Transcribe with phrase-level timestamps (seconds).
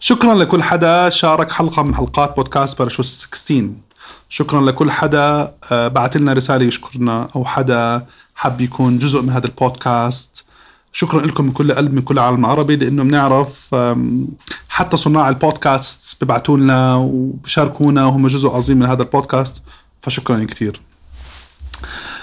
[0.00, 3.70] شكرا لكل حدا شارك حلقة من حلقات بودكاست باراشوت 16
[4.28, 9.46] شكرا لكل حدا آه، بعت لنا رسالة يشكرنا أو حدا حب يكون جزء من هذا
[9.46, 10.44] البودكاست.
[10.92, 13.74] شكرا لكم من كل قلب من كل العالم العربي لأنه بنعرف
[14.68, 19.62] حتى صناع البودكاست ببعتوا لنا وبشاركونا وهم جزء عظيم من هذا البودكاست
[20.00, 20.80] فشكرا كثير.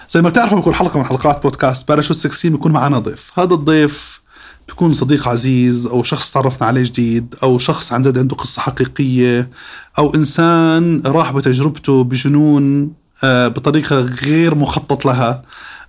[0.09, 3.31] زي ما بتعرفوا بكل حلقة من حلقات بودكاست باراشوت 16 بيكون معنا ضيف.
[3.39, 4.21] هذا الضيف
[4.67, 9.49] بيكون صديق عزيز أو شخص تعرفنا عليه جديد أو شخص عن جد عنده قصة حقيقية
[9.97, 12.93] أو إنسان راح بتجربته بجنون
[13.23, 15.41] آه، بطريقة غير مخطط لها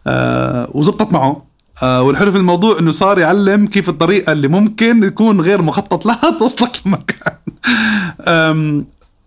[0.06, 1.44] آه، وزبطت معه.
[1.82, 6.30] آه، والحلو في الموضوع إنه صار يعلم كيف الطريقة اللي ممكن يكون غير مخطط لها
[6.38, 7.34] توصلك لمكان.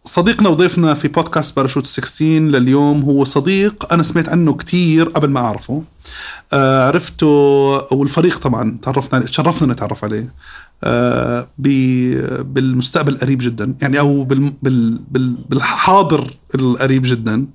[0.08, 5.40] صديقنا وضيفنا في بودكاست باراشوت 16 لليوم هو صديق أنا سمعت عنه كتير قبل ما
[5.40, 5.84] أعرفه.
[6.54, 7.28] آه، عرفته
[7.94, 10.34] والفريق طبعا تعرفنا تشرفنا نتعرف عليه.
[10.84, 11.48] آه،
[12.44, 13.76] بالمستقبل القريب جدا.
[13.82, 17.46] يعني أو بال- بال- بال- بالحاضر القريب جدا.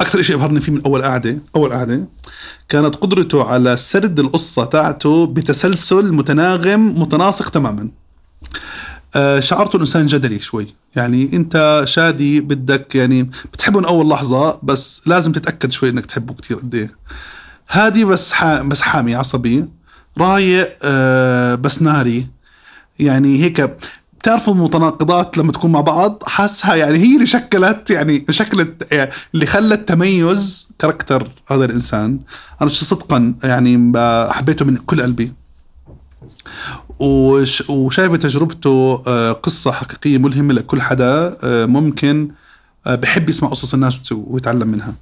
[0.00, 2.08] أكثر شيء إبهرني فيه من أول قعدة أول قعدة
[2.68, 7.88] كانت قدرته على سرد القصة تاعته بتسلسل متناغم متناسق تماما.
[9.16, 10.66] آه، شعرته إنه إنسان جدلي شوي.
[10.96, 16.34] يعني أنت شادي بدك يعني بتحبه من أول لحظة بس لازم تتأكد شوي إنك تحبه
[16.34, 16.96] كتير قد إيه.
[17.70, 19.64] هادي بس بس حامي عصبي
[20.18, 22.26] رايق آه، بس ناري
[22.98, 23.76] يعني هيك
[24.20, 29.46] بتعرفوا المتناقضات لما تكون مع بعض؟ حاسها يعني هي اللي شكلت يعني شكلت يعني اللي
[29.46, 32.20] خلت تميز كاركتر هذا الإنسان.
[32.62, 33.92] أنا صدقا يعني
[34.32, 35.32] حبيته من كل قلبي.
[37.00, 42.30] وشايف بتجربته آه، قصة حقيقية ملهمة لكل حدا آه، ممكن
[42.86, 44.94] آه، بحب يسمع قصص الناس ويتعلم منها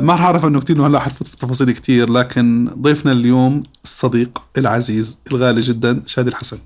[0.00, 5.18] ما راح أعرف إنه كثير هلا حنفوت في تفاصيل كثير لكن ضيفنا اليوم الصديق العزيز
[5.32, 6.58] الغالي جدا شادي الحسن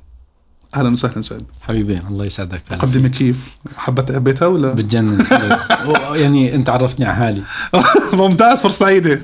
[0.77, 2.77] أهلا وسهلا شادي حبيبي الله يسعدك هلا.
[2.79, 3.37] مقدمة كيف؟
[3.77, 5.27] حبت حبيتها ولا؟ بتجنن
[6.23, 7.43] يعني أنت عرفتني على حالي
[8.23, 9.21] ممتاز فرصة سعيدة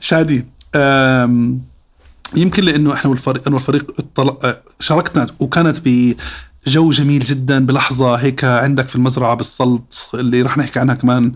[0.00, 0.44] شادي
[2.36, 8.88] يمكن لأنه إحنا والفريق أنا والفريق أه، شاركنا وكانت بجو جميل جدا بلحظة هيك عندك
[8.88, 11.32] في المزرعة بالسلط اللي رح نحكي عنها كمان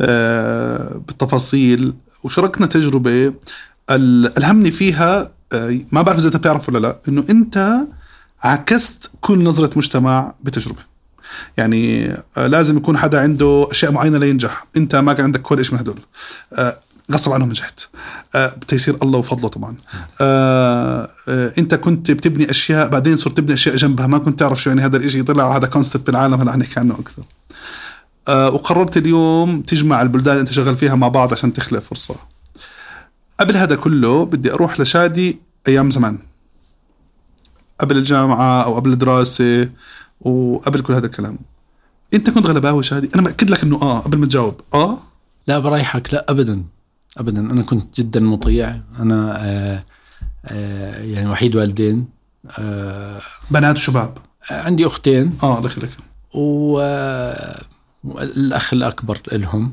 [0.00, 1.94] أه، بالتفاصيل.
[2.24, 3.34] وشاركنا تجربة
[3.90, 7.76] ال- الهمني فيها أه، ما بعرف إذا أنت بتعرف ولا لا إنه أنت
[8.42, 10.90] عكست كل نظرة مجتمع بتجربة.
[11.56, 14.66] يعني آه، لازم يكون حدا عنده أشياء معينة لينجح.
[14.76, 15.98] أنت ما كان عندك ولا شيء من هدول.
[16.52, 16.78] آه،
[17.12, 17.80] غصب عنهم نجحت
[18.34, 19.76] آه، بتيسير الله وفضله طبعا.
[20.20, 24.70] آه، آه، إنت كنت بتبني أشياء بعدين صرت تبني أشياء جنبها ما كنت تعرف شو
[24.70, 27.22] يعني هذا الإشي طلع هذا كونسبت بالعالم هلا حنحكي عنه أكثر.
[28.54, 32.14] وقررت اليوم تجمع البلدان اللي أنت شغال فيها مع بعض عشان تخلق فرصة.
[33.40, 35.38] قبل هذا كله بدي أروح لشادي
[35.68, 36.18] أيام زمان.
[37.78, 39.68] قبل الجامعة أو قبل الدراسة
[40.20, 41.38] وقبل كل هذا الكلام.
[42.14, 44.60] أنت كنت غلباوي شادي أنا مأكد لك إنه آه قبل ما تجاوب.
[44.74, 44.98] آه؟
[45.46, 46.64] لا برايحك لا ابدا.
[47.18, 47.40] ابدا.
[47.40, 48.80] أنا كنت جدا مطيع.
[49.00, 49.84] أنا آه
[50.46, 52.06] آه يعني وحيد والدين.
[52.58, 54.18] آه بنات وشباب.
[54.50, 55.32] عندي أختين.
[55.42, 55.60] آه
[56.34, 57.54] و-
[58.04, 59.72] والاخ الأكبر لهم.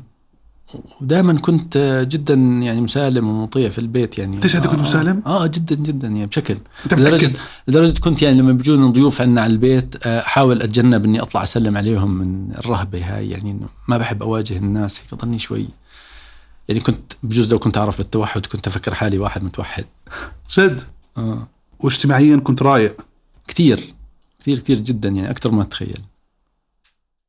[1.00, 4.40] ودائما كنت جدا يعني مسالم ومطيع في البيت يعني.
[4.40, 6.56] ليش أنت كنت آه، مسالم؟ آه جدا جدا يعني بشكل.
[6.84, 7.32] أنت لدرجة
[7.68, 11.76] لدرجة كنت يعني لما بيجونا ضيوف عندنا على البيت آه، أحاول أتجنب إني أطلع أسلم
[11.76, 13.30] عليهم من الرهبة هاي.
[13.30, 15.66] يعني إنه ما بحب أواجه الناس هيك ضلني شوي.
[16.68, 19.84] يعني كنت بجوز لو كنت أعرف بالتوحد كنت أفكر حالي واحد متوحد.
[20.50, 20.82] جد؟
[21.16, 21.46] آه.
[21.80, 23.04] واجتماعيا كنت رايق.
[23.48, 23.94] كثير
[24.40, 25.98] كثير كثير جدا يعني أكثر ما تتخيل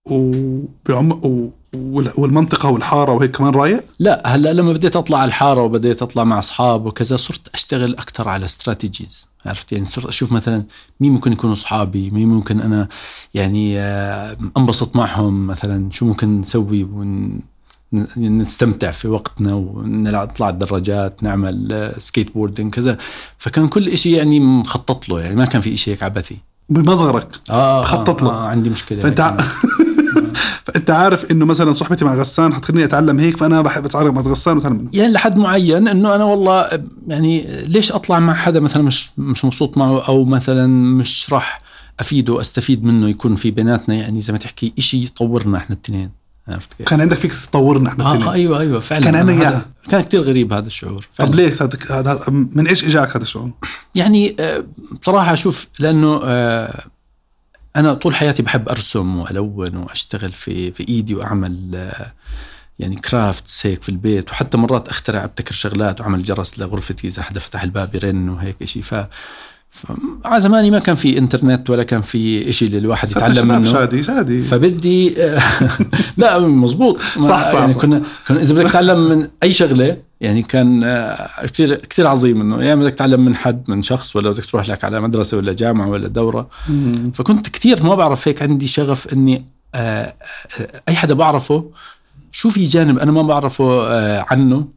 [0.05, 1.50] وبعم و...
[1.73, 6.23] وال- والمنطقة والحارة وهيك كمان رايق؟ لا هلأ لما بديت أطلع على الحارة وبديت أطلع
[6.23, 10.63] مع أصحاب وكذا صرت أشتغل أكثر على strategies عرفت؟ يعني صرت أشوف مثلا
[11.00, 12.88] مين ممكن يكونوا أصحابي مين ممكن أنا
[13.33, 17.39] يعني آه، أنبسط معهم مثلا شو ممكن نسوي ون
[18.17, 22.97] نستمتع في وقتنا ونطلع الدراجات نعمل آه، skateboarding كذا.
[23.38, 26.38] فكان كل إشي يعني مخطط له يعني ما كان في إشي هيك عبثي.
[26.69, 27.27] بمظهرك.
[27.50, 28.31] آه خطط آه له.
[28.31, 29.30] آه عندي مشكلة فأنت ع...
[29.30, 29.44] أنا.
[30.65, 34.57] فأنت عارف إنه مثلا صحبتي مع غسان حتخليني أتعلم هيك فأنا بحب أتعرف مع غسان
[34.57, 34.89] وأتعلم منه.
[34.94, 39.77] يعني لحد معين إنه أنا والله يعني ليش أطلع مع حدا مثلا مش مش مبسوط
[39.77, 41.62] معه أو مثلا مش راح
[42.00, 46.19] أفيده أستفيد منه يكون في بيناتنا؟ يعني زي ما تحكي إشي يطورنا إحنا الاثنين
[46.54, 49.50] عرفت كيف؟ كان عندك فكرة تطورنا إحنا آه, آه أيوه أيوه فعلا كان عندنا.
[49.50, 53.24] هذا- كان كتير غريب هذا الشعور فعلا طب ليش هذا هذا من إيش إجاك هذا
[53.24, 53.51] الشعور؟
[53.96, 54.63] يعني آه،
[55.01, 56.86] بصراحة أشوف لأنه آه،
[57.75, 62.13] أنا طول حياتي بحب أرسم وألون وأشتغل في في إيدي وأعمل آه،
[62.80, 67.40] يعني كرافتس هيك في البيت وحتى مرات أخترع أبتكر شغلات وأعمل جرس لغرفتي إذا حدا
[67.40, 68.95] فتح الباب يرن وهيك شيء ف
[70.25, 73.71] على زماني ما كان في إنترنت ولا كان في شيء للواحد يتعلم منه.
[73.71, 74.39] شادي شادي.
[74.42, 75.16] فبدي
[76.18, 77.81] لا مزبوط صح، صح، يعني صح.
[77.81, 82.63] كنا كنا إذا بدك تتعلم من أي شغلة يعني كان آه، كثير كثير عظيم إنه
[82.63, 85.54] يا إما بدك تتعلم من حد من شخص ولا بدك تروح لك على مدرسة ولا
[85.54, 86.50] جامعة ولا دورة.
[87.13, 89.45] فكنت كثير ما بعرف هيك عندي شغف إني
[89.75, 90.13] آه،
[90.60, 91.71] آه، أي حدا بعرفه
[92.31, 94.68] شو في جانب أنا ما بعرفه آه، عنه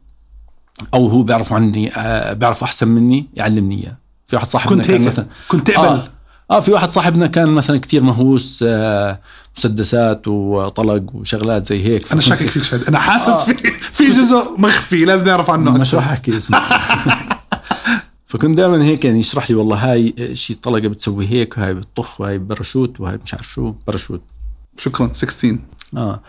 [0.93, 3.97] أو هو بيعرفه عني آه، بيعرفه أحسن مني يعلمني إياه.
[4.27, 6.03] في واحد صاحبنا كنت كان هيك؟ مثلا كنت تقبل؟ آه.
[6.51, 9.19] آه في واحد صاحبنا كان مثلا كتير مهووس آه
[9.57, 12.11] مسدسات وطلق وشغلات زي هيك.
[12.11, 13.45] أنا شاكك فيك شادي أنا حاسس آه.
[13.45, 13.53] في
[13.91, 15.95] في جزء مخفي لازم نعرف عنه مش.
[15.95, 16.61] راح أحكي اسمه.
[18.27, 22.37] فكنت دائما هيك يعني يشرح لي والله هاي شيء طلقة بتسوي هيك وهاي بتطخ وهاي
[22.37, 24.21] باراشوت وهاي مش عارف شو باراشوت
[24.77, 25.09] شكرا.
[25.13, 25.57] 16
[25.97, 26.21] آه.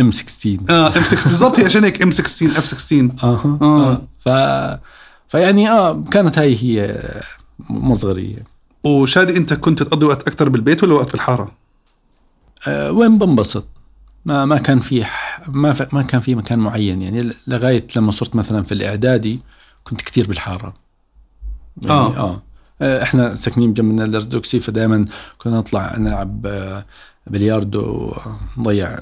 [0.00, 3.58] إم 16 آه إم 6 بالضبط عشان هيك إم 16 اف 16 أها.
[3.62, 3.90] آه.
[3.90, 4.02] آه.
[4.20, 4.28] ف
[5.30, 7.00] فيعني آه كانت هاي هي
[7.70, 8.44] مصغرية.
[8.84, 11.52] وشادي أنت كنت تقضي وقت أكثر بالبيت ولا وقت بالحارة؟
[12.66, 13.64] آه وين بنبسط؟
[14.24, 17.02] ما ما كان في ح- ما ف- ما كان في مكان معين.
[17.02, 19.40] يعني لغاية لما صرت مثلا في الإعدادي
[19.84, 20.74] كنت كتير بالحارة.
[21.82, 22.16] يعني آه.
[22.16, 22.42] آه.
[22.82, 25.04] آه، إحنا ساكنين جنب الارثوذكسي فدائما
[25.38, 26.84] كنا نطلع نلعب آه،
[27.26, 28.14] بلياردو
[28.56, 28.98] ونضيع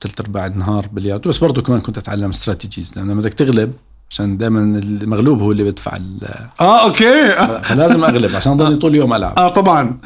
[0.00, 1.28] ثلث أرباع النهار بلياردو.
[1.30, 3.72] بس برضه كمان كنت أتعلم strategies لأنه بدك تغلب
[4.14, 6.24] عشان دائما المغلوب هو اللي بدفع ال-
[6.60, 7.08] آه أوكي.
[7.38, 9.38] آه, فلازم أغلب عشان ضلني طول اليوم ألعب.
[9.38, 9.98] آه طبعا.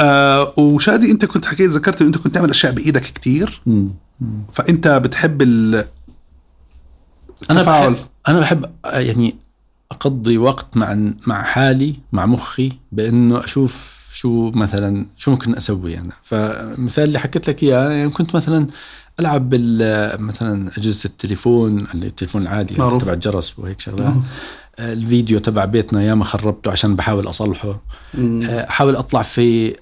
[0.00, 3.60] آه وشادي أنت كنت حكيت ذكرت أنت كنت تعمل أشياء بإيدك كتير.
[3.66, 3.88] مم.
[4.52, 5.74] فأنت بتحب ال
[7.50, 7.92] أنا التفاعل.
[7.92, 9.34] بحب أنا بحب آه، يعني
[9.90, 10.96] أقضي وقت مع
[11.26, 16.12] مع حالي مع مخي بإنه أشوف شو مثلا شو ممكن أسوي أنا.
[16.22, 18.66] فمثال اللي حكيت لك إياه يعني كنت مثلا
[19.20, 22.98] ألعب بال مثلا أجهزة التليفون التليفون العادي يعني.
[22.98, 24.14] تبع الجرس وهيك شغلات
[24.78, 27.80] آه، الفيديو تبع بيتنا ياما خربته عشان بحاول أصلحه.
[28.18, 29.76] آه، أحاول أطلع في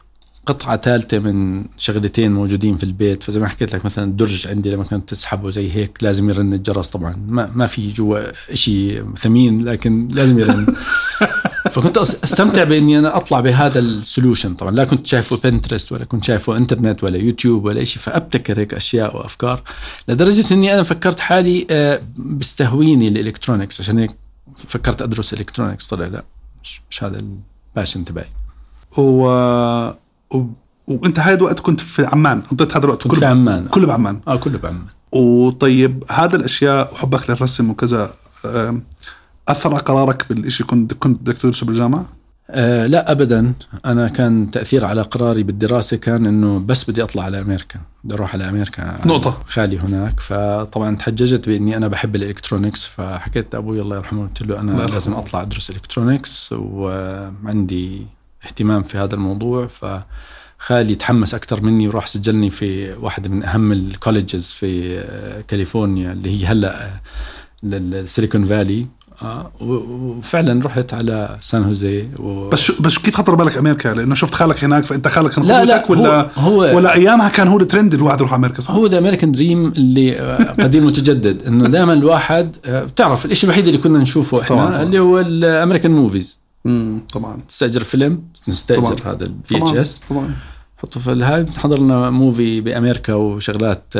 [0.46, 3.22] قطعة ثالثة من شغلتين موجودين في البيت.
[3.22, 6.88] فزي ما حكيت لك مثلا الدرج عندي لما كنت تسحبه زي هيك لازم يرن الجرس
[6.88, 7.16] طبعا.
[7.28, 10.66] ما ما في جوا شيء ثمين لكن لازم يرن.
[11.76, 14.70] فكنت أستمتع بإني أنا أطلع بهذا ال solution طبعا.
[14.70, 19.16] لا كنت شايفه بنترست ولا كنت شايفه انترنت ولا يوتيوب ولا شيء فأبتكر هيك أشياء
[19.16, 19.62] وأفكار
[20.08, 23.80] لدرجة إني أنا فكرت حالي آه، بيستهويني ال electronics.
[23.80, 24.10] عشان هيك
[24.68, 26.24] فكرت أدرس electronics طلع لا
[26.62, 27.18] مش, مش هذا
[27.76, 28.26] ال passion تبعي.
[28.98, 29.02] و...
[30.34, 30.46] و...
[30.86, 33.68] وأنت هاي الوقت كنت في عمان قضيت هذا الوقت كنت كله؟ في عمان.
[33.68, 34.86] كله بعمان؟ آه كله بعمان.
[35.12, 38.10] وطيب هذا الأشياء وحبك للرسم وكذا
[39.48, 42.06] أثر على قرارك بالشيء كنت كنت بدك تدرسه بالجامعة؟
[42.50, 43.54] آه لا ابدا
[43.86, 48.34] أنا كان تأثير على قراري بالدراسة كان إنه بس بدي أطلع على أمريكا بدي أروح
[48.34, 49.42] على أمريكا نقطة.
[49.46, 54.60] خالي هناك فطبعا تحججت بإني أنا بحب ال electronics فحكيت لابوي الله يرحمه قلت له
[54.60, 54.90] أنا يرحمه.
[54.92, 58.06] لازم أطلع أدرس electronics وعندي
[58.46, 63.97] اهتمام في هذا الموضوع فخالي تحمس أكثر مني وراح سجلني في واحدة من أهم ال
[63.97, 65.00] colleges في
[65.48, 66.90] كاليفورنيا اللي هي هلأ
[67.62, 68.86] للسيليكون فالي
[69.60, 72.48] وفعلا رحت على سان هوزي و...
[72.48, 75.64] بس شو بس كيف خطر بالك أمريكا؟ لأنه شفت خالك هناك فأنت خالك كان لا
[75.64, 78.98] لا ولا هو, هو ولا أيامها كان هو الترند الواحد يروح أمريكا صح؟ هو the
[78.98, 83.98] American dream اللي آه، قديم وتجدد إنه دائما الواحد آه، بتعرف الشيء الوحيد اللي كنا
[83.98, 84.82] نشوفه إحنا طبعاً، طبعاً.
[84.82, 86.40] اللي هو ال American movies
[87.12, 89.14] طبعا تستأجر فيلم نستأجر طبعاً.
[89.14, 90.34] هذا ال VHS طبعا
[90.78, 93.94] حطه في الهاي بنحضر لنا movie بأمريكا وشغلات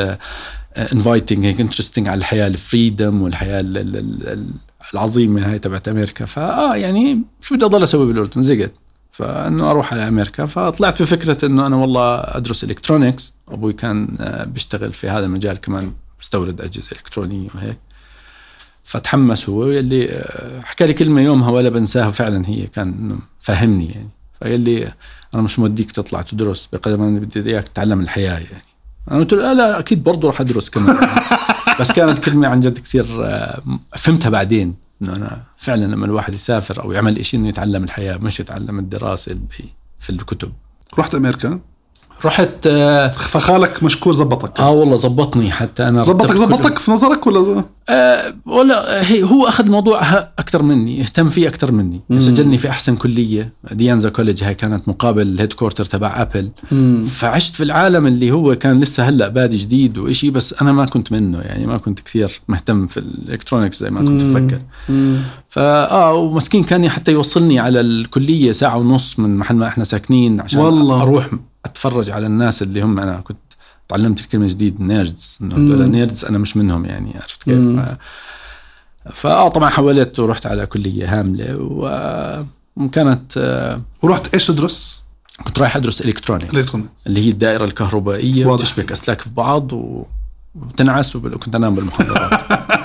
[0.93, 3.97] inviting هيك interesting على الحياة ال freedom والحياة ال- ال-
[4.29, 4.51] ال-
[4.95, 6.25] العظيمه هاي تبعت أمريكا.
[6.25, 8.73] فاه يعني شو بدي أضل أسوي بالأردن؟ زقت.
[9.11, 10.47] فإنه أروح على أمريكا.
[10.47, 15.93] فطلعت بفكرة إنه أنا والله أدرس electronics أبوي كان آه، بيشتغل في هذا المجال كمان
[16.21, 17.79] بستورد أجهزة إلكترونية وهيك.
[18.85, 24.11] فتحمس هو يلي آه، حكى لي كلمة يومها ولا بنساها فعلا هي كان فهمني يعني.
[24.41, 24.93] فقال لي
[25.35, 28.65] أنا مش موديك تطلع تدرس بقدر ما أنا بدي إياك تتعلم الحياة يعني.
[29.11, 30.97] أنا قلت له لا, لا أكيد برضه راح أدرس كمان.
[31.81, 33.63] بس كانت كلمة عن جد كثير آه،
[33.97, 38.41] فهمتها بعدين إنه أنا فعلا لما الواحد يسافر أو يعمل شيء إنه يتعلم الحياة مش
[38.41, 39.39] يتعلم الدراسة
[40.01, 40.53] في الكتب.
[40.99, 41.61] رحت أمريكا؟
[42.25, 44.61] رحت آه, فخالك مشكور زبطك.
[44.61, 49.65] آه والله زبطني حتى أنا زبطك زبطك في نظرك ولا آه ولا هي هو أخذ
[49.65, 50.03] الموضوع
[50.39, 52.01] أكثر مني اهتم فيه أكثر مني.
[52.11, 52.19] مم.
[52.19, 56.51] سجلني في أحسن كلية De Anza College هاي كانت مقابل ال headquarter تبع Apple
[57.05, 61.13] فعشت في العالم اللي هو كان لسه هلأ بادي جديد وإشي بس أنا ما كنت
[61.13, 64.23] منه يعني ما كنت كثير مهتم في ال electronics زي ما كنت
[64.89, 65.19] مم.
[65.57, 70.61] فاه ومسكين كان حتى يوصلني على الكلية ساعة ونص من محل ما إحنا ساكنين عشان
[70.61, 71.03] والله.
[71.03, 71.31] أروح
[71.65, 73.39] أتفرج على الناس اللي هم أنا كنت
[73.89, 77.97] تعلمت الكلمة جديد nerds إنه nerds أنا مش منهم يعني عرفت كيف مم.
[79.13, 81.55] فاه طبعا حولت ورحت على كلية عاملة
[82.77, 85.05] وكانت آه، ورحت إيش تدرس؟
[85.45, 86.75] كنت رايح أدرس electronics
[87.07, 88.61] اللي هي الدائرة الكهربائية واضح.
[88.63, 90.05] وتشبك أسلاك في بعض و...
[90.55, 92.41] وتنعس وكنت أنام بالمحاضرات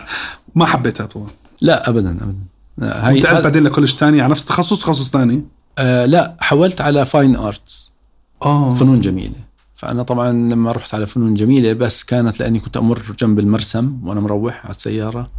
[0.56, 1.28] ما حبيتها طبعا
[1.62, 2.52] لا ابدا ابدا
[2.84, 5.44] هاي انتقلت هذا- بعدين ل college تاني على نفس التخصص تخصص تاني؟
[5.78, 7.92] آه لا حولت على fine arts.
[8.44, 8.74] آه.
[8.74, 9.36] فنون جميلة.
[9.76, 14.20] فأنا طبعا لما رحت على فنون جميلة بس كانت لأني كنت أمر جنب المرسم وأنا
[14.22, 15.30] مروح على السيارة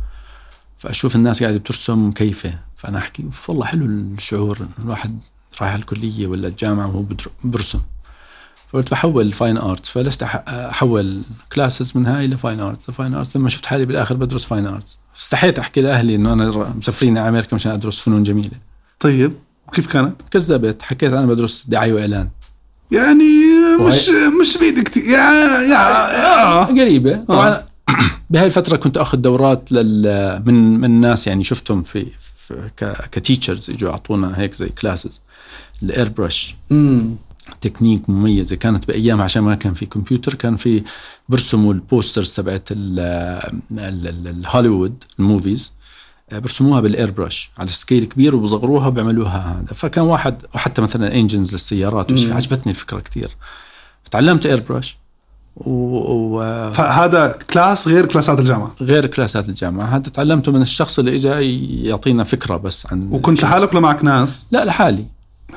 [0.78, 2.54] فأشوف الناس قاعدة بترسم كيفه.
[2.76, 5.18] فأنا أحكي "أوف، والله حلو الشعور الواحد
[5.60, 7.04] رايح على الكلية ولا الجامعة وهو
[7.44, 7.80] برسم
[8.72, 11.22] فقلت بحول fine arts فلسه أحول
[11.52, 12.90] classes من هاي ل fine arts.
[12.90, 14.98] ل fine arts لما شفت حالي بالآخر بدرس fine arts.
[15.18, 18.50] استحيت أحكي لأهلي إنه أنا مسافرين على أمريكا مشان أدرس فنون جميلة.
[19.00, 19.32] طيب
[19.68, 20.82] وكيف كانت؟ كذبت.
[20.82, 22.28] حكيت أنا بدرس دعاية وإعلان.
[22.90, 23.24] يعني
[23.88, 24.08] مش
[24.40, 26.64] مش بعيد كثير يا يا, يا.
[26.64, 27.24] قريبة.
[27.28, 27.62] طبعا
[28.30, 33.19] بهاي الفترة كنت أخذ دورات لل من من ناس يعني شفتهم في, في ك ك
[33.19, 35.22] teachers إجوا أعطونا هيك زي classes
[35.82, 36.54] ال airbrush.
[37.60, 40.82] technique مميزه كانت بأيام عشان ما كان في كمبيوتر كان في
[41.28, 42.98] برسموا ال posters تبعت ال-
[43.72, 45.72] ال- ال- ال Hollywood ال movies.
[46.32, 49.74] آه، برسموها بال airbrush على scale كبير وبصغروها وبيعملوها هذا.
[49.74, 52.12] فكان واحد وحتى مثلا engines للسيارات.
[52.12, 53.28] عجبتني الفكرة كثير
[54.04, 54.96] فتعلمت airbrush
[55.56, 56.40] و...
[56.72, 59.84] فهذا class غير classات الجامعة؟ غير classات الجامعة.
[59.84, 61.28] هذا تعلمته من الشخص اللي اجى
[61.88, 65.06] يعطينا فكرة بس عن وكنت لحالك ولا معك ناس؟ لا لحالي.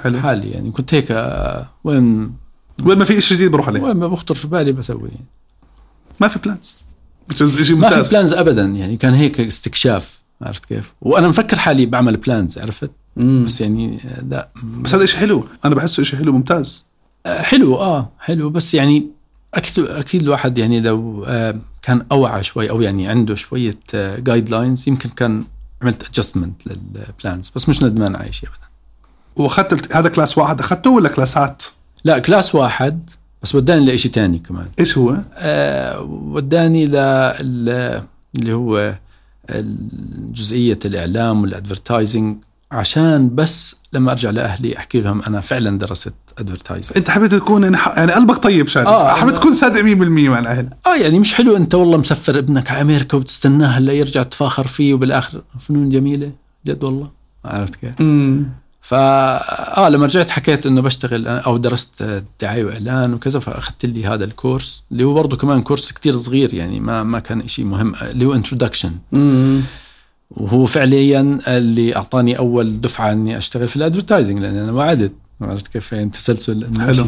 [0.04, 0.18] حلو.
[0.18, 0.72] لحالي يعني.
[0.72, 2.34] كنت هيك آه، وين؟
[2.84, 5.10] وين ما في شيء جديد بروح عليه؟ وين ما بخطر في بالي بسوي.
[6.20, 6.78] ما في plans
[7.36, 8.10] شيء ما في ممتاز.
[8.10, 8.96] plans ابدا يعني.
[8.96, 13.46] كان هيك استكشاف عرفت كيف؟ وأنا مفكر حالي بعمل plans عرفت؟ مم.
[13.46, 14.50] بس يعني آه، لا.
[14.64, 15.48] بس هذا شيء حلو.
[15.66, 16.88] أنا بحسه شيء حلو ممتاز.
[17.26, 18.50] آه، حلو آه حلو.
[18.50, 19.08] بس يعني
[19.54, 21.26] أكيد أكيد الواحد يعني لو
[21.82, 25.44] كان أوعى شوي أو يعني عنده شوية guidelines يمكن كان
[25.82, 28.68] عملت adjustment لل plans بس مش ندمان على شيء ابدا.
[29.38, 31.64] وأخذت هذا class واحد أخذته ولا كلاسات؟
[32.04, 33.10] لا class واحد
[33.44, 34.66] بس وداني لإشي تاني كمان.
[34.80, 38.96] إيش هو؟ آه وداني ل اللي هو
[40.34, 42.38] جزئية الإعلام وال advertising
[42.72, 46.98] عشان بس لما أرجع لأهلي أحكي لهم أنا فعلا درست advertising.
[46.98, 48.88] أنت حبيت تكون يعني ح- قلبك طيب شادي.
[48.88, 50.70] آه، حبيت تكون صادق 100% مع الأهل.
[50.86, 54.94] آه يعني مش حلو أنت والله مسفر ابنك على أمريكا وبتستناه هلا يرجع تفاخر فيه
[54.94, 55.42] وبالآخر.
[55.60, 56.32] فنون جميلة
[56.68, 57.10] جد والله.
[57.46, 57.94] عرفت كيف؟
[58.94, 59.00] امم
[59.76, 64.26] فا آه لما رجعت حكيت إنه بشتغل أو درست دعاية وإعلان وكذا فأخذت لي هذا
[64.26, 67.96] ال course اللي هو برضه كمان course كتير صغير يعني ما ما كان شيء مهم
[67.96, 68.92] اللي هو introduction
[70.32, 75.12] وهو فعليا اللي أعطاني أول دفعة إني أشتغل في الادفرتايزنج لأن أنا وعدت.
[75.42, 77.06] عرفت كيف؟ يعني تسلسل حلو.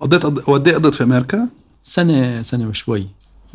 [0.00, 1.48] قضيت قد إيه قضيت في أمريكا؟
[1.82, 3.06] سنه سنة وشوي.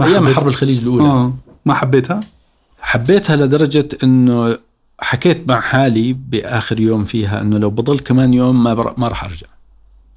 [0.01, 1.03] أيام حرب الخليج الأولى.
[1.03, 1.33] آه.
[1.65, 2.21] ما حبيتها؟
[2.81, 4.57] حبيتها لدرجة إنه
[5.01, 8.93] حكيت مع حالي بآخر يوم فيها إنه لو بضل كمان يوم ما بر...
[8.97, 9.47] ما راح أرجع.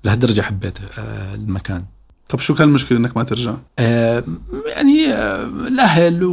[0.04, 1.84] لهالدرجة حبيت آه، المكان.
[2.28, 4.24] طب شو كان المشكلة إنك ما ترجع؟ آه،
[4.66, 6.24] يعني آه، الأهل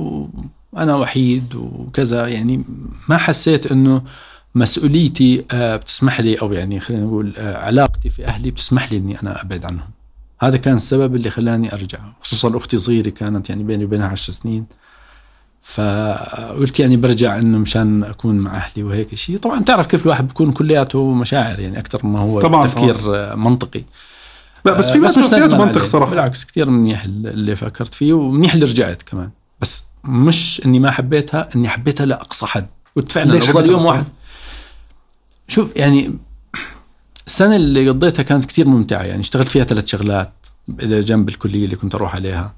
[0.73, 2.63] وأنا وحيد وكذا يعني
[3.09, 4.01] ما حسيت إنه
[4.55, 9.21] مسؤوليتي آه، بتسمح لي أو يعني خلينا نقول آه، علاقتي في أهلي بتسمح لي إني
[9.21, 9.89] أنا أبعد عنهم.
[10.39, 11.99] هذا كان السبب اللي خلاني أرجع.
[12.21, 14.65] خصوصا أختي صغيرة كانت يعني بيني وبينها عشر سنين.
[15.61, 20.51] فقلت يعني برجع إنه مشان أكون مع أهلي وهيك شيء طبعا تعرف كيف الواحد بيكون
[20.51, 23.83] كلياته مشاعر يعني أكثر ما هو طبعاً، تفكير آه، منطقي.
[24.65, 25.85] لا بس في ناس مش فيها منطق.
[25.85, 26.11] صراحة.
[26.11, 29.29] بالعكس كثير منيح اللي فكرت فيه ومنيح اللي رجعت كمان.
[29.61, 32.67] بس مش إني ما حبيتها إني حبيتها لأقصى حد.
[32.95, 34.03] قلت فعلا ليش بضل يوم واحد
[35.47, 36.13] شوف يعني
[37.27, 39.03] السنة اللي قضيتها كانت كثير ممتعة.
[39.03, 40.33] يعني اشتغلت فيها ثلاث شغلات
[40.79, 42.53] إلى جنب الكلية اللي كنت أروح عليها.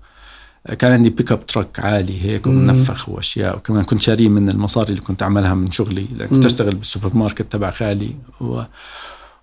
[0.79, 5.23] كان عندي pickup truck عالي هيك ومنفخ وأشياء وكمان كنت شاريه من المصاري اللي كنت
[5.23, 6.45] أعملها من شغلي لأن كنت.
[6.45, 8.15] أشتغل بالسوبر ماركت تبع خالي.
[8.41, 8.61] و...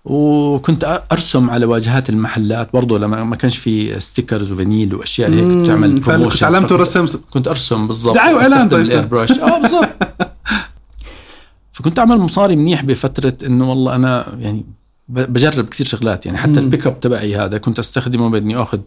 [0.05, 5.43] وكنت أرسم على واجهات المحلات برضه لما ما كانش في stickers و vinyl وأشياء هيك
[5.43, 7.05] كنت تعمل فكنت promotion تعلمته رسم.
[7.31, 8.85] كنت أرسم بالضبط دعاية وإعلان أستخدم طيب.
[8.85, 9.89] ال air آه بالضبط.
[11.73, 14.65] فكنت أعمل مصاري منيح بفترة إنه والله أنا يعني
[15.07, 16.59] بجرب كثير شغلات يعني حتى.
[16.59, 18.79] البيك اب تبعي هذا كنت أستخدمه بإني آخذ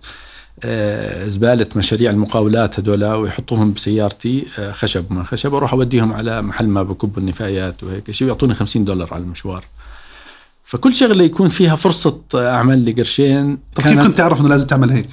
[1.26, 6.82] زبالة مشاريع المقاولات هذول ويحطوهم بسيارتي آه، خشب ما خشب وأروح أوديهم على محل ما
[6.82, 9.64] بكبوا النفايات وهيك شيء ويعطوني 50 دولار على المشوار
[10.64, 14.90] فكل شغلة يكون فيها فرصة أعمل لي قرشين طب كيف كنت تعرف إنه لازم تعمل
[14.90, 15.08] هيك؟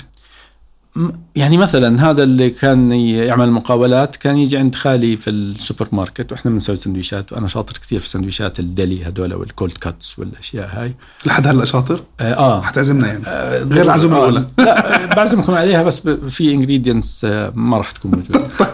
[1.35, 6.51] يعني مثلا هذا اللي كان يعمل مقاولات كان يجي عند خالي في السوبر ماركت وإحنا
[6.51, 10.93] بنسوي سندويشات وأنا شاطر كثير في سندويشات ال deli هذول وال cold cuts والأشياء هاي
[11.25, 12.61] لحد هلأ شاطر؟ آه, آه.
[12.61, 14.47] حتعزمنا يعني آه، غير العزومة آه، الأولى.
[14.57, 17.25] لا آه، بعزمكم عليها بس في ingredients
[17.55, 18.47] ما راح تكون موجوده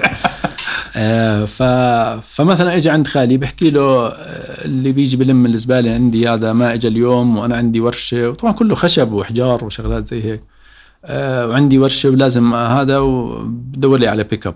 [0.97, 1.63] آه، ف...
[2.27, 6.87] فمثلا اجى عند خالي بحكي له آه، اللي بيجي بلم الزبالة عندي هذا ما اجى
[6.87, 10.56] اليوم وأنا عندي ورشة وطبعا كله خشب وحجار وشغلات زي هيك آه،
[11.09, 14.55] وعندي ورشه ولازم هذا ودور لي على بيك اب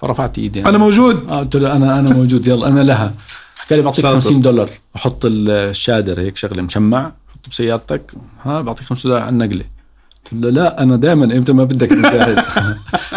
[0.00, 1.30] فرفعت إيدي أنا موجود.
[1.30, 3.14] آه قلت له أنا أنا موجود يلا أنا لها.
[3.56, 4.14] حكى لي بعطيك شاطر.
[4.20, 4.68] 50 دولار.
[4.96, 8.12] أحط الشادر هيك شغلة مشمع حطه بسيارتك
[8.44, 9.64] ها بعطيك 50 دولار على النقلة.
[10.32, 12.38] قلت له لا أنا دائما إمتى ما بدك أنا جاهز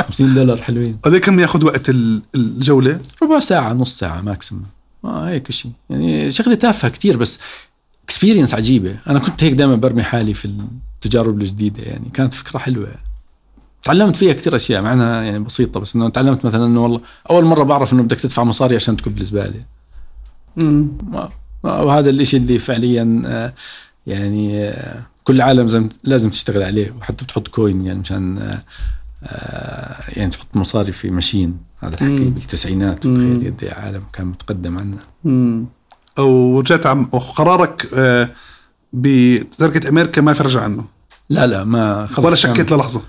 [0.07, 0.97] 50 دولار حلوين.
[1.03, 4.63] قد كم ياخذ وقت ال- الجولة؟ ربع ساعة نص ساعة maximum.
[5.05, 7.39] آه هيك شيء يعني شغلة تافهة كتير بس
[8.05, 8.95] experience عجيبة.
[9.09, 10.45] أنا كنت هيك دائما برمي حالي في
[10.95, 12.09] التجارب الجديدة يعني.
[12.09, 12.87] كانت فكرة حلوة.
[13.83, 17.45] تعلمت فيها كثير أشياء مع أنها يعني بسيطة بس إنه تعلمت مثلا إنه والله أول
[17.45, 19.19] مرة بعرف إنه بدك تدفع مصاري عشان تكب
[21.11, 21.29] ما-
[21.63, 23.53] وهذا الإشي اللي فعليا آه،
[24.07, 28.37] يعني آه، كل عالم لازم تشتغل عليه وحتى بتحط coin يعني مشان
[29.23, 32.25] آه، يعني تحط مصاري في ماشين هذا الحكي.
[32.29, 33.03] بالتسعينات.
[33.03, 34.97] تخيل قد إيه عالم كان متقدم عنا
[36.17, 38.29] أو رجعت عم وقرارك آه،
[38.93, 40.85] بتركة أمريكا ما في رجع عنه.
[41.29, 43.01] لا لا ما خلص ولا شكيت للحظة.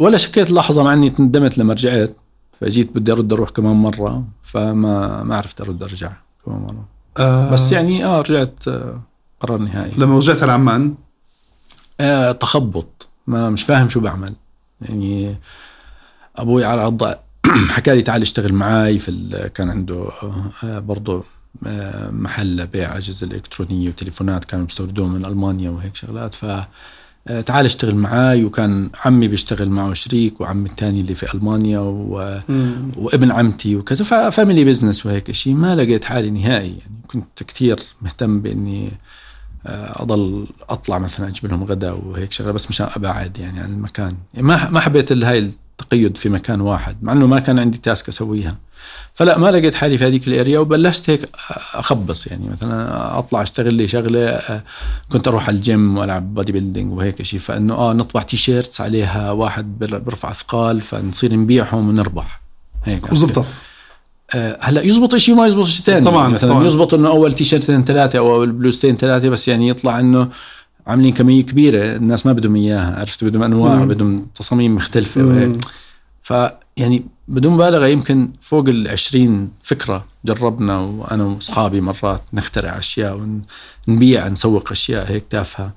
[0.00, 2.16] ولا شكيت لحظه مع إني ندمت لما رجعت.
[2.60, 6.12] فجيت بدي أرد أروح كمان مرة فما ما عرفت أرد أرجع
[6.46, 6.84] كمان مرة.
[7.18, 7.50] آه.
[7.50, 9.00] بس يعني آه رجعت آه
[9.40, 9.92] قرار نهائي.
[9.98, 10.94] لما رجعت على عمان
[12.00, 13.06] آه تخبط.
[13.26, 14.34] ما مش فاهم شو بعمل.
[14.82, 15.36] يعني
[16.36, 17.14] أبوي على الضع
[17.74, 20.08] حكى لي تعال اشتغل معاي في ال- كان عنده
[20.64, 21.24] آه، برضه
[22.10, 26.46] محل بيع أجهزة إلكترونية وتليفونات كانوا بيستوردوهم من ألمانيا وهيك شغلات ف
[27.28, 32.40] آه، تعال اشتغل معاي وكان عمي بيشتغل معه شريك وعمي الثاني اللي في ألمانيا و...
[32.96, 37.80] وابن عمتي وكذا ف family business وهيك شيء ما لقيت حالي نهائي يعني كنت كثير
[38.02, 38.90] مهتم بإني
[39.66, 44.14] آه، أضل أطلع مثلا أجيب لهم غدا وهيك شغلة بس مشان ابعد يعني عن المكان.
[44.34, 48.08] يعني ما ما حبيت هاي التقيد في مكان واحد مع إنه ما كان عندي task
[48.08, 48.56] أسويها.
[49.14, 51.20] فلا ما لقيت حالي في هذيك ال area وبلشت هيك
[51.74, 52.48] أخبص يعني.
[52.52, 54.62] مثلا أطلع أشتغل لي شغلة آه،
[55.12, 59.78] كنت أروح على الجيم وألعب body building وهيك شيء فإنه آه نطبع T-shirts عليها واحد
[59.78, 62.40] برفع أثقال فنصير نبيعهم ونربح.
[62.84, 63.46] هيك وزبطت.
[64.34, 66.66] آه، هلأ يزبط شيء وما يزبط شيء ثاني طبعاً، مثلا طبعاً.
[66.66, 70.28] يزبط إنه أول تيشيرتين ثلاثة أو أول بلوزتين ثلاثة بس يعني يطلع إنه
[70.86, 73.84] عاملين كمية كبيرة الناس ما بدهم إياها عرفت؟ بدهم أنواع.
[73.84, 75.24] بدهم تصاميم مختلفة.
[75.24, 75.58] وهيك.
[76.76, 83.20] فيعني بدون مبالغة يمكن فوق ال 20 فكرة جربنا وأنا وأصحابي مرات نخترع أشياء
[83.88, 85.72] ونبيع نسوق أشياء هيك تافهة.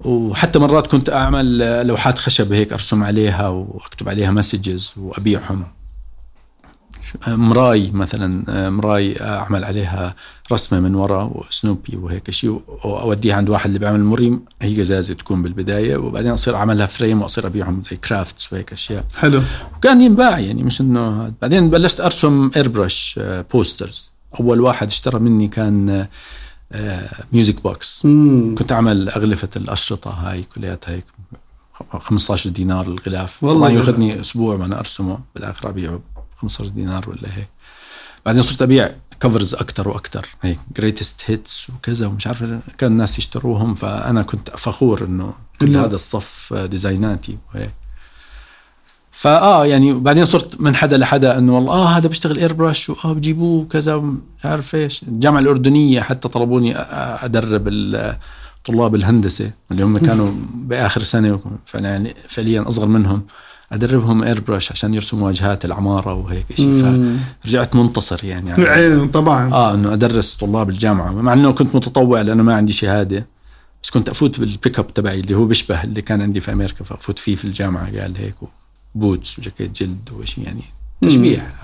[0.00, 5.64] وحتى مرات كنت أعمل لوحات خشب هيك أرسم عليها وأكتب عليها مسجز وأبيعهم.
[7.28, 10.14] مراي مثلا مراي أعمل عليها
[10.52, 15.42] رسمة من ورا وسنوبي وهيك شيء وأوديها عند واحد اللي بيعمل مريم هي قزازه تكون
[15.42, 19.04] بالبداية وبعدين أصير أعملها frame وأصير أبيعهم زي crafts وهيك أشياء.
[19.16, 19.42] حلو.
[19.76, 21.32] وكان ينباع يعني مش إنه.
[21.42, 23.20] بعدين بلشت أرسم airbrush
[23.52, 26.06] posters أول واحد اشترى مني كان
[27.32, 28.00] Music Box
[28.58, 31.04] كنت أعمل أغلفة الأشرطة هاي كلياتها هيك
[31.92, 33.44] 15 دينار الغلاف.
[33.44, 33.70] والله.
[33.70, 36.00] ياخذني أسبوع وأنا أرسمه بالآخر أبيعه.
[36.48, 37.48] 15 دينار ولا هيك.
[38.26, 42.44] بعدين صرت أبيع covers أكثر وأكثر هيك greatest hits وكذا ومش عارف
[42.78, 47.74] كان الناس يشتروهم فأنا كنت فخور إنه كل هذا الصف designاتي وهيك.
[49.10, 53.62] فآه يعني بعدين صرت من حدا لحدا إنه والله آه هذا بيشتغل airbrush واه بجيبوه
[53.62, 55.02] وكذا مش عارف إيش.
[55.02, 57.68] الجامعة الأردنية حتى طلبوني أدرب
[58.64, 61.40] طلاب الهندسة اللي هم كانوا بآخر سنة
[61.74, 63.26] يعني فعليا أصغر منهم.
[63.74, 66.82] أدربهم airbrush عشان يرسموا واجهات العمارة وهيك شيء.
[67.42, 69.52] فرجعت منتصر يعني عين طبعا.
[69.52, 71.12] آه إنه أدرس طلاب الجامعة.
[71.12, 73.26] مع إنه كنت متطوع لأنه ما عندي شهادة
[73.82, 77.18] بس كنت أفوت بالبيك اب تبعي اللي هو بيشبه اللي كان عندي في أمريكا فأفوت
[77.18, 78.00] فيه في الجامعة.
[78.00, 78.34] قال هيك
[78.94, 80.62] boots وجاكيت جلد وشيء يعني
[81.02, 81.52] تشبيح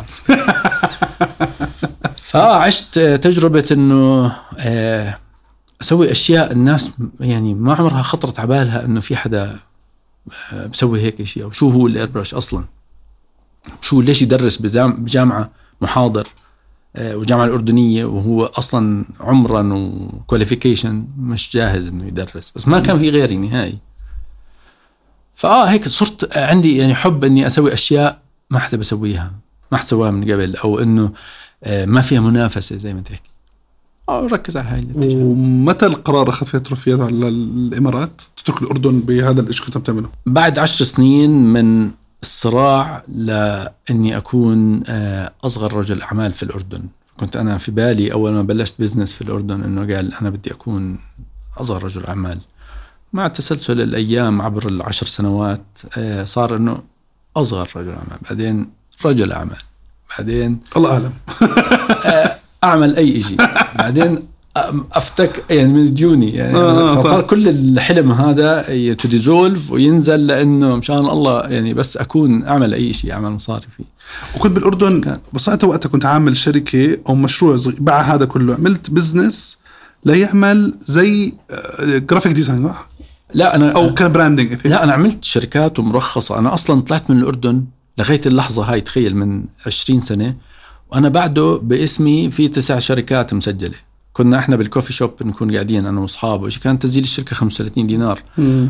[2.30, 5.18] فعشت تجربة إنه آه،
[5.80, 9.58] أسوي أشياء الناس يعني ما عمرها خطرت على بالها إنه في حدا
[10.66, 12.64] بسوي هيك شيء أو شو هو ال airbrush أصلا؟
[13.80, 16.26] شو ليش يدرس بجام- بجامعة محاضر
[16.96, 22.98] آه، والجامعة الأردنية وهو أصلا عمرا و qualification مش جاهز إنه يدرس؟ بس ما كان
[22.98, 23.78] في غيري نهائي.
[25.34, 29.32] فآه هيك صرت عندي يعني حب إني أسوي أشياء ما حدا بسويها
[29.72, 31.12] ما حدا سواها من قبل أو إنه
[31.64, 33.29] آه، ما فيها منافسة زي ما تحكي.
[34.18, 39.66] ركز على هاي الاتجاه ومتى القرار أخذ فيه تروفيات على الإمارات؟ تترك الأردن بهذا الشيء
[39.66, 41.90] كنت عم تعمله بعد عشر سنين من
[42.22, 46.82] الصراع لأني أكون آه، أصغر رجل أعمال في الأردن.
[47.20, 50.98] كنت أنا في بالي أول ما بلشت بزنس في الأردن إنه قال أنا بدي أكون
[51.58, 52.40] أصغر رجل أعمال.
[53.12, 56.82] مع تسلسل الأيام عبر العشر سنوات آه، صار إنه
[57.36, 58.70] أصغر رجل أعمال بعدين
[59.04, 59.58] رجل أعمال
[60.18, 61.12] بعدين الله أعلم.
[62.64, 63.36] أعمل أي شيء
[63.78, 64.18] بعدين
[64.92, 67.22] أفتك يعني من ديوني يعني آه، آه، فصار.
[67.22, 68.62] كل الحلم هذا
[68.94, 73.84] to dissolve وينزل لأنه مشان الله يعني بس أكون أعمل أي شيء أعمل مصاري فيه
[74.36, 75.16] وكنت بالأردن كان.
[75.32, 79.58] بس انت وقتها كنت عامل شركة أو مشروع صغير بعد هذا كله عملت business
[80.04, 81.34] ليعمل زي
[81.80, 82.88] graphic design صح؟
[83.34, 87.64] لا أنا أو كان branding لا أنا عملت شركات ومرخصة أنا أصلا طلعت من الأردن
[87.98, 90.34] لغاية اللحظة هاي تخيل من 20 سنة
[90.92, 93.74] وأنا بعده باسمي في تسع شركات مسجلة.
[94.12, 98.22] كنا إحنا بال coffee shop نكون قاعدين أنا واصحابه كان تسجيل الشركة؟ 35 دينار.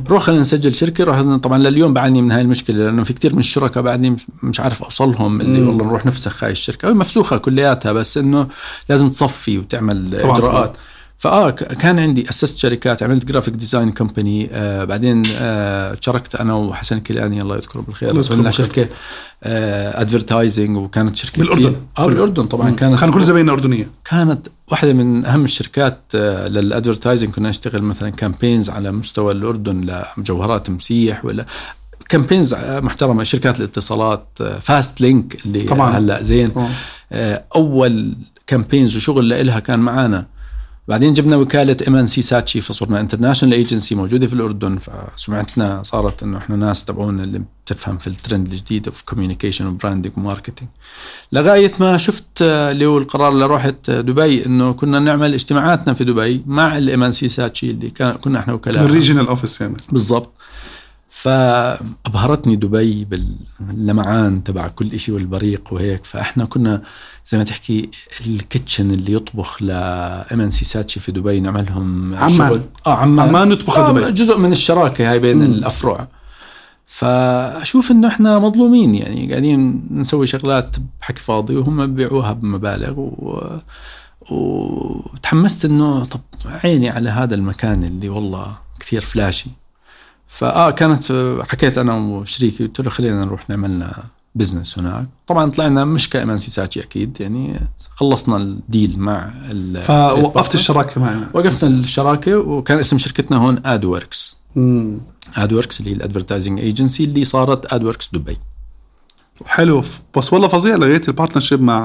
[0.09, 1.04] روح خلينا نسجل شركة.
[1.04, 4.11] روح طبعا لليوم بعاني من هاي المشكلة لأنه في كثير من الشركاء بعدني
[4.42, 5.68] مش- عارف أوصلهم اللي مم.
[5.68, 6.88] والله نروح نفسخ هاي الشركة.
[6.88, 8.46] هي مفسوخة كلياتها بس إنه
[8.88, 10.76] لازم تصفي وتعمل طبعاً، إجراءات.
[11.20, 16.96] فآه كان عندي اسست شركات عملت graphic design company آه بعدين آه شاركت أنا وحسن
[16.96, 18.50] الكيلاني الله يذكره بالخير عملنا.
[18.50, 18.88] شركة
[19.42, 21.62] آه advertising وكانت شركة بالأردن.
[21.62, 21.80] كبيرة.
[21.98, 26.61] آه بالأردن طبعا كانت كان كل زبايننا أردنية كانت واحدة من أهم الشركات آه، لل
[26.61, 29.80] advertising كنا نشتغل مثلا campaigns على مستوى الأردن
[30.16, 31.46] لمجوهرات مسيح ولا
[32.09, 34.28] campaigns آه، محترمة شركات الاتصالات
[34.61, 35.98] Fastlink اللي طبعاً.
[35.98, 36.52] هلأ زين
[37.12, 40.26] آه، أول campaigns وشغل لها كان معانا
[40.90, 46.57] بعدين جبنا وكالة M&C Saatchi فصرنا international agency موجودة في الأردن فسمعتنا صارت إنه إحنا
[46.57, 50.70] ناس تبعونا اللي بتفهم في الترند الجديد في communication و branding و marketing
[51.33, 55.94] لغاية ما شفت آه، اللي هو القرار اللي رحت آه، دبي إنه كنا نعمل اجتماعاتنا
[55.94, 59.76] في دبي مع ال M&C Saatchi اللي كان كنا إحنا وكلاء بال regional office يعني.
[59.92, 60.33] بالضبط.
[61.22, 66.04] فأبهرتني دبي باللمعان تبع كل شيء والبريق وهيك.
[66.04, 66.83] فإحنا كنا
[67.26, 67.90] زي ما تحكي
[68.27, 72.30] ال kitchen اللي يطبخ ل M&C Saatchi في دبي نعملهم عمان.
[72.30, 72.62] شغل.
[72.87, 73.28] آه عمان.
[73.28, 75.42] عمان يطبخ آه دبي جزء من الشراكة هاي بين مم.
[75.42, 76.09] الأفرع.
[76.87, 79.30] فأشوف إنه إحنا مظلومين يعني.
[79.30, 83.61] قاعدين نسوي شغلات بحكي فاضي وهم ببيعوها بمبالغ و
[84.30, 89.51] وتحمست إنه طب عيني على هذا المكان اللي والله كثير flashy
[90.31, 95.07] فآه كانت آه، حكيت أنا وشريكي قلت له خلينا نروح نعملنا business هناك.
[95.27, 99.31] طبعا طلعنا مش ك M&C Saatchi أكيد يعني خلصنا ال deal مع
[99.83, 104.40] فوقفت الشراكة معي وقفنا الشراكة وكان اسم شركتنا هون Adworks.
[105.37, 108.38] Adworks اللي هي ال advertising agency اللي صارت Adworks دبي.
[109.46, 109.83] حلو.
[110.16, 111.79] بس والله فظيع لقيت ال partnership مع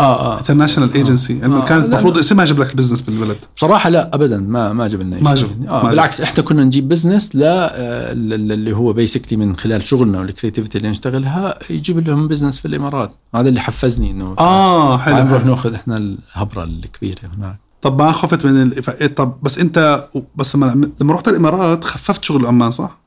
[0.00, 0.38] آه آه.
[0.38, 2.18] international agency يعني آه، كانت المفروض.
[2.18, 3.36] اسمها يجيب لك ال business بالبلد.
[3.56, 4.38] بصراحة لا ابدا.
[4.38, 5.48] ما ما جبنا ما شيء.
[5.48, 9.56] جب- آه ما بالعكس إحنا كنا نجيب business لا آه، ال- اللي هو basically من
[9.56, 13.14] خلال شغلنا وال creativity اللي نشتغلها يجيب لهم business في الإمارات.
[13.34, 15.44] هذا اللي حفزني إنه آه حلو, نروح.
[15.44, 17.56] نأخذ إحنا الهبرة الكبيرة هناك.
[17.82, 18.82] طب ما خفت من ال...
[18.82, 22.98] ف- طب بس أنت بس لما لما رحت الإمارات خففت شغل عمان صح؟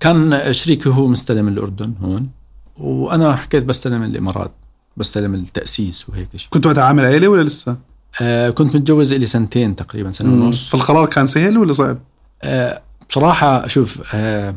[0.00, 2.26] كان شريكي هو مستلم الأردن هون.
[2.78, 4.50] وأنا حكيت بستلم الإمارات
[4.96, 6.48] بستلم التأسيس وهيك شيء.
[6.50, 7.76] كنت وقتها عامل عيلة ولا لسه؟
[8.20, 10.68] آه كنت متجوز لي سنتين تقريبا سنة ونص.
[10.68, 11.98] فالقرار كان سهل ولا صعب؟
[12.42, 14.54] آه، بصراحة شوف آه،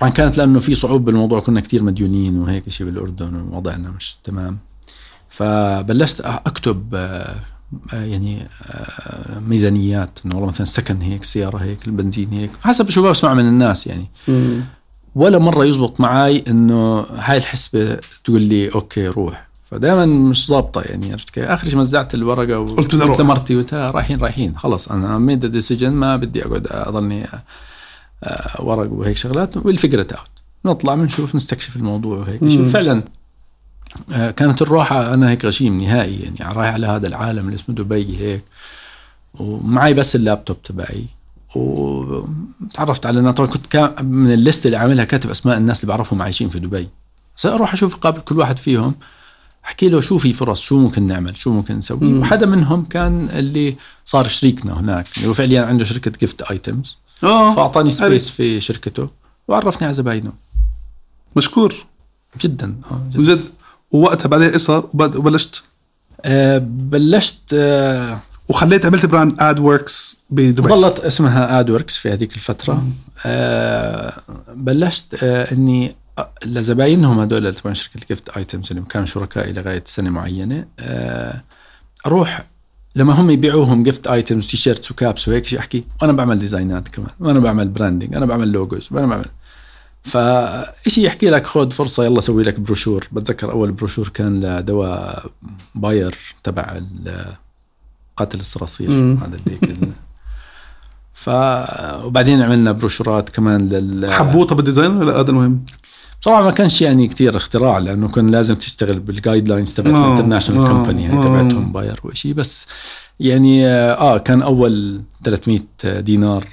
[0.00, 4.58] طبعا كانت لأنه في صعوبة بالموضوع كنا كتير مديونين وهيك شيء بالأردن ووضعنا مش تمام.
[5.28, 7.40] فبلشت أكتب آه،
[7.92, 13.02] آه، يعني آه، ميزانيات إنه والله مثلا السكن هيك السياره هيك البنزين هيك حسب شو
[13.10, 14.10] بسمع من الناس يعني.
[15.16, 19.46] ولا مرة يزبط معي إنه هاي الحسبة تقول لي okay روح.
[19.70, 23.20] فدائما مش ظابطة يعني عرفت كيف؟ آخر شيء مزعت الورقة قلت بدي أروح.
[23.20, 24.58] لمرتي قلت لها رايحين رايحين.
[24.58, 27.26] خلص أنا made decision ما بدي أقعد اضلني
[28.24, 29.56] آه، ورق وهيك شغلات.
[29.56, 30.30] والفكرة out
[30.64, 32.68] نطلع بنشوف نستكشف الموضوع وهيك.
[32.68, 33.02] فعلا
[34.12, 36.54] آه، كانت الروحة أنا هيك غشيم نهائي يعني.
[36.54, 38.44] رايح على هذا العالم اللي اسمه دبي هيك.
[39.34, 41.04] ومعي بس اللابتوب تبعي.
[41.56, 46.48] وتعرفت على طبعا كنت من ال list اللي عاملها كاتب أسماء الناس اللي بعرفهم عايشين
[46.48, 46.88] في دبي.
[47.36, 48.94] سأروح أشوف اقابل كل واحد فيهم
[49.64, 52.18] أحكي له شو في فرص شو ممكن نعمل شو ممكن نسوي.
[52.18, 55.06] وحدا منهم كان اللي صار شريكنا هناك.
[55.16, 57.90] اللي هو فعليا عنده شركة gift items آه فأعطاني.
[57.90, 59.08] space في شركته
[59.48, 60.32] وعرفني على زباينه.
[61.36, 61.74] مشكور.
[62.40, 63.22] جدا آه جدا.
[63.22, 63.44] بجد
[63.90, 65.64] ووقتها بعدين إيش صار؟ وبلشت؟
[66.24, 70.68] آه بلشت آه وخليت عملت brand Adworks بدبي.
[70.68, 72.84] ظلت اسمها Adworks في هذيك الفترة.
[73.26, 74.12] آه
[74.54, 79.82] بلشت آه إني أ- لزباينهم هذول تبع شركه ال gift items اللي كانوا شركائي لغاية
[79.86, 80.66] سنة معينة.
[80.80, 81.42] آه
[82.06, 82.46] أروح
[82.96, 87.10] لما هم يبيعوهم gift items T-shirts و caps وهيك شيء أحكي وأنا بعمل designات كمان
[87.20, 89.24] وأنا بعمل branding أنا بعمل logos وأنا بعمل.
[90.02, 95.30] فإشي يحكي لك خذ فرصة يلا سوي لك بروشور بتذكر أول بروشور كان لدواء
[95.74, 96.80] Bayer تبع
[98.16, 98.88] قاتل الصراصير.
[98.90, 99.92] هذا اللي ال-
[101.12, 101.30] ف
[102.04, 105.64] وبعدين عملنا brochureات كمان لل حبوه طب ال design ولا هذا المهم؟
[106.22, 110.10] طبعا ما كانش يعني كتير اختراع لأنه كان لازم تشتغل بال guidelines تبعت آه، ال
[110.10, 111.22] international آه، company هي آه.
[111.22, 112.66] تبعتهم Bayer وشيء بس
[113.20, 115.60] يعني آه كان أول 300
[116.00, 116.44] دينار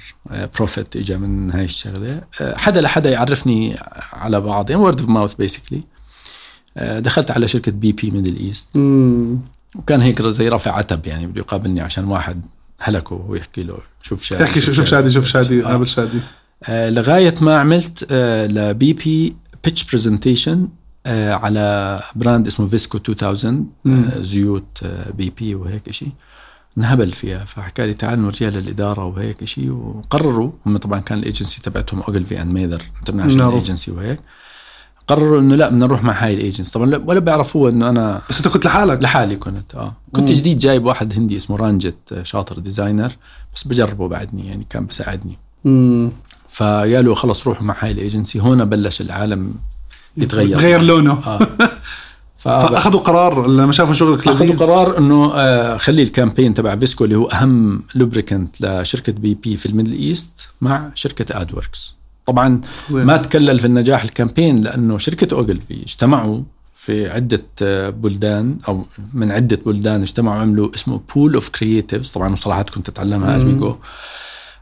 [0.56, 3.76] profit اجى من هاي الشغلة حدا لحدا يعرفني
[4.12, 5.82] على بعض يعني word of mouth basically
[6.76, 8.68] دخلت على شركة BP Middle East.
[9.74, 12.42] وكان هيك زي رافع عتب يعني بده يقابلني عشان واحد
[12.80, 15.66] هلكه ويحكي له شوف شادي احكي شوف شادي شوف شادي آه.
[15.66, 16.20] قابل شادي
[16.64, 20.68] آه، لغاية ما عملت آه، ل BP pitch presentation
[21.06, 24.04] على brand اسمه Visco 2000 مم.
[24.04, 26.12] آه، زيوت آه، BP وهيك شيء
[26.78, 32.00] انهبل فيها فحكى لي تعال نورجيها للإدارة وهيك شيء وقرروا هم طبعا كان الإيجنسي تبعتهم
[32.00, 33.52] Ogilvy & Mather International.
[33.52, 34.20] agency وهيك
[35.06, 38.38] قرروا إنه لا بدنا نروح مع هاي الايجنسي طبعا لا- ولا بيعرفوها إنه أنا بس
[38.38, 39.02] أنت كنت لحالك.
[39.02, 39.92] لحالي كنت آه.
[40.12, 40.34] كنت مم.
[40.34, 43.12] جديد جايب واحد هندي اسمه رانجت آه، شاطر designer
[43.54, 46.10] بس بجربه بعدني يعني كان بساعدني مم.
[46.48, 49.54] فقالوا خلص روحوا مع هاي الايجنسي هون بلش العالم
[50.16, 50.56] يتغير.
[50.56, 51.14] تغير لونه.
[52.36, 56.76] ف- فأخذوا قرار لما شافوا شغلك أخذوا لذيذ قرار إنه آه خلي ال campaign تبع
[56.76, 61.94] Visco اللي هو أهم lubricant لشركة BP في ال Middle East مع شركة Adworks
[62.26, 62.60] طبعا
[62.90, 63.04] زين.
[63.04, 66.40] ما تكلل في النجاح ال campaign لأنه شركة Ogilvy اجتمعوا
[66.76, 68.84] في عدة آه، بلدان أو
[69.14, 73.63] من عدة بلدان اجتمعوا عملوا اسمه pool of creatives طبعا مصطلحات كنت تتعلمها as you
[73.63, 73.76] go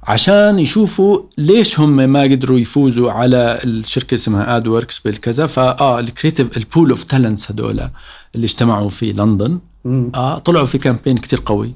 [0.03, 5.46] عشان يشوفوا ليش هم ما قدروا يفوزوا على الشركة اسمها Adworks بالكذا.
[5.46, 7.88] فآه ال creative ال pool of talents هذول
[8.35, 9.59] اللي اجتمعوا في لندن.
[9.85, 10.12] مم.
[10.14, 11.75] آه طلعوا في campaign كتير قوي.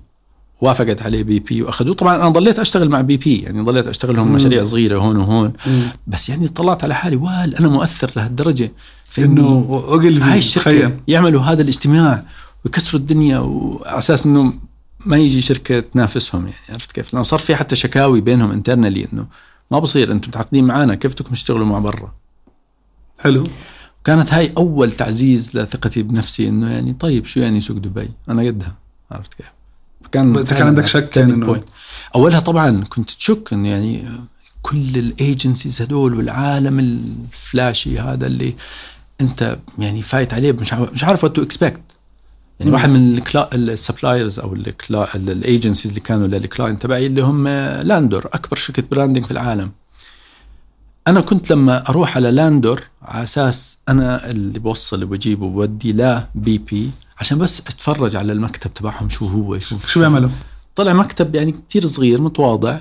[0.61, 4.65] وافقت عليه BP وأخذوه طبعا أنا ضليت أشتغل مع BP يعني ضليت أشتغل لهم مشاريع
[4.65, 5.83] صغيرة هون وهون مم.
[6.07, 8.73] بس يعني طلعت على حالي وال أنا مؤثر لهالدرجة
[9.11, 12.25] في انه Ogil هاي الشركة يعملوا هذا الاجتماع
[12.65, 14.53] ويكسروا الدنيا وعلى أساس إنه
[15.07, 19.27] ما يجي شركة تنافسهم يعني عرفت كيف؟ لأنه صار في حتى شكاوي بينهم internally إنه
[19.71, 22.13] ما بصير أنتم متعاقدين معنا كيف بدكم تشتغلوا مع برا؟
[23.19, 23.47] حلو
[24.05, 28.75] كانت هاي أول تعزيز لثقتي بنفسي إنه يعني طيب شو يعني سوق دبي؟ أنا قدها
[29.11, 29.56] عرفت كيف؟
[30.13, 31.61] كان بس كان عندك شك يعني إنه-
[32.15, 34.05] أولها طبعا كنت تشك انه يعني
[34.63, 38.55] كل ال agencies هدول والعالم ال flashy هذا اللي
[39.21, 41.81] أنت يعني فايت عليه مش عارف مش عارف what to expect
[42.61, 43.23] يعني واحد من
[43.55, 44.55] ال suppliers أو
[45.15, 47.49] ال agencies اللي كانوا لل client تبعي اللي هم
[47.83, 49.71] Landor أكبر شركة branding في العالم.
[51.09, 56.91] أنا كنت لما أروح على Landor على أساس أنا اللي بوصل وبجيب وبودي ل BP
[57.19, 60.31] عشان بس اتفرج على المكتب تبعهم شو هو شو شو بيعملوا؟
[60.75, 62.79] طلع مكتب يعني كتير صغير متواضع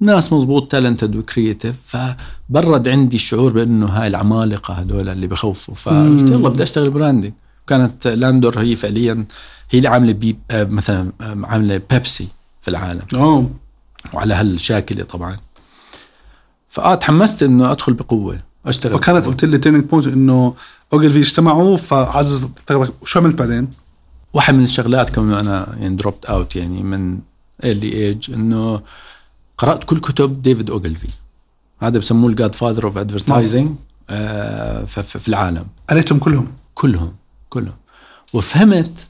[0.00, 5.74] ناس مزبوط talented و creative فبرد عندي الشعور بأنه هاي العمالقة هدول اللي بخوفوا.
[5.74, 7.32] فقلت يلا بدي أشتغل branding
[7.66, 9.24] كانت Landor هي فعليا
[9.70, 12.28] هي اللي عاملة BP آه، مثلا عاملة بيبسي
[12.62, 13.02] في العالم.
[13.14, 13.50] أوه.
[14.12, 15.36] وعلى هالشاكلة طبعا.
[16.68, 18.42] فآه تحمست إنه أدخل بقوة.
[18.66, 18.92] أشتغل.
[18.92, 19.26] فكانت.
[19.26, 20.54] قلت لي turning point إنه
[20.92, 22.48] Ogilvy اجتمعوا فعزز
[23.04, 23.68] شو عملت بعدين؟
[24.34, 27.18] واحد من الشغلات كمان أنا يعني dropped out يعني من
[27.64, 28.80] early age إنه
[29.58, 31.08] قرأت كل كتب David Ogilvy
[31.82, 33.70] هذا بسموه ال godfather of advertising
[35.02, 35.66] في العالم.
[35.90, 37.14] قريتهم كلهم؟ كلهم
[37.48, 37.76] كلهم.
[38.32, 39.06] وفهمت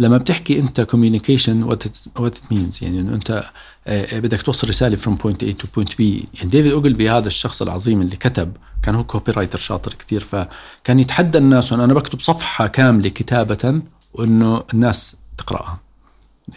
[0.00, 1.84] لما بتحكي انت communication what
[2.16, 3.44] it means يعني إنه انت
[3.86, 7.62] آه، بدك توصل رسالة from point A to point B يعني David Ogilvy هذا الشخص
[7.62, 12.66] العظيم اللي كتب كان هو copywriter شاطر كثير فكان يتحدى الناس وأنه أنا بكتب صفحة
[12.66, 13.82] كاملة كتابة
[14.14, 15.80] وإنه الناس تقرأها.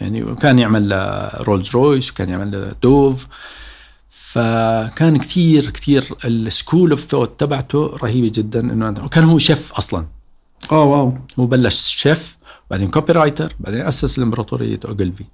[0.00, 0.92] يعني وكان يعمل
[1.40, 3.26] رولز رويس وكان يعمل Dove
[4.08, 10.06] فكان كثير كثير ال school of thought تبعته رهيبة جدا إنه وكان هو شيف أصلا.
[10.72, 11.18] آه wow.
[11.38, 12.36] هو بلش شيف
[12.70, 15.24] بعدين copywriter بعدين أسس الامبراطوريه Ogilvy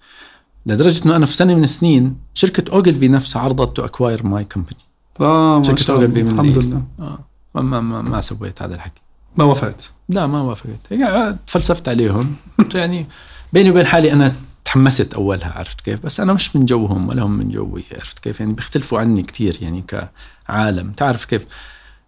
[0.67, 4.77] لدرجة إنه أنا في سنة من السنين شركة Ogilvy نفسها عرضت to acquire my company
[5.21, 6.07] آه ما شركة شاء الله.
[6.07, 6.59] Ogilvy من الحمد.
[6.59, 6.83] لله.
[7.01, 7.19] آه.
[7.55, 9.01] ما, ما, ما, ما سويت هذا الحكي.
[9.37, 9.93] ما وافقت.
[10.09, 10.91] لا ما وافقت.
[10.91, 12.35] يعني تفلسفت عليهم.
[12.75, 13.07] يعني
[13.53, 17.31] بيني وبين حالي أنا تحمست أولها عرفت كيف؟ بس أنا مش من جوهم ولا هم
[17.39, 19.85] من جوي عرفت كيف؟ يعني بيختلفوا عني كثير يعني
[20.49, 20.93] كعالم.
[20.93, 21.47] تعرف كيف؟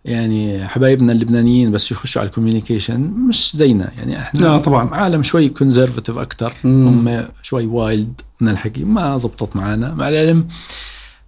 [0.05, 3.93] يعني حبايبنا اللبنانيين بس يخشوا على ال communication مش زينا.
[3.99, 4.95] يعني إحنا لا طبعا.
[4.95, 6.55] عالم شوي conservative أكثر.
[6.65, 8.85] هم شوي wild من الحكي.
[8.85, 10.49] ما زبطت معنا مع العلم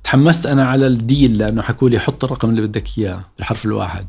[0.05, 4.07] تحمست أنا على ال deal لأنه حكوا لي حط الرقم اللي بدك إياه بالحرف الواحد.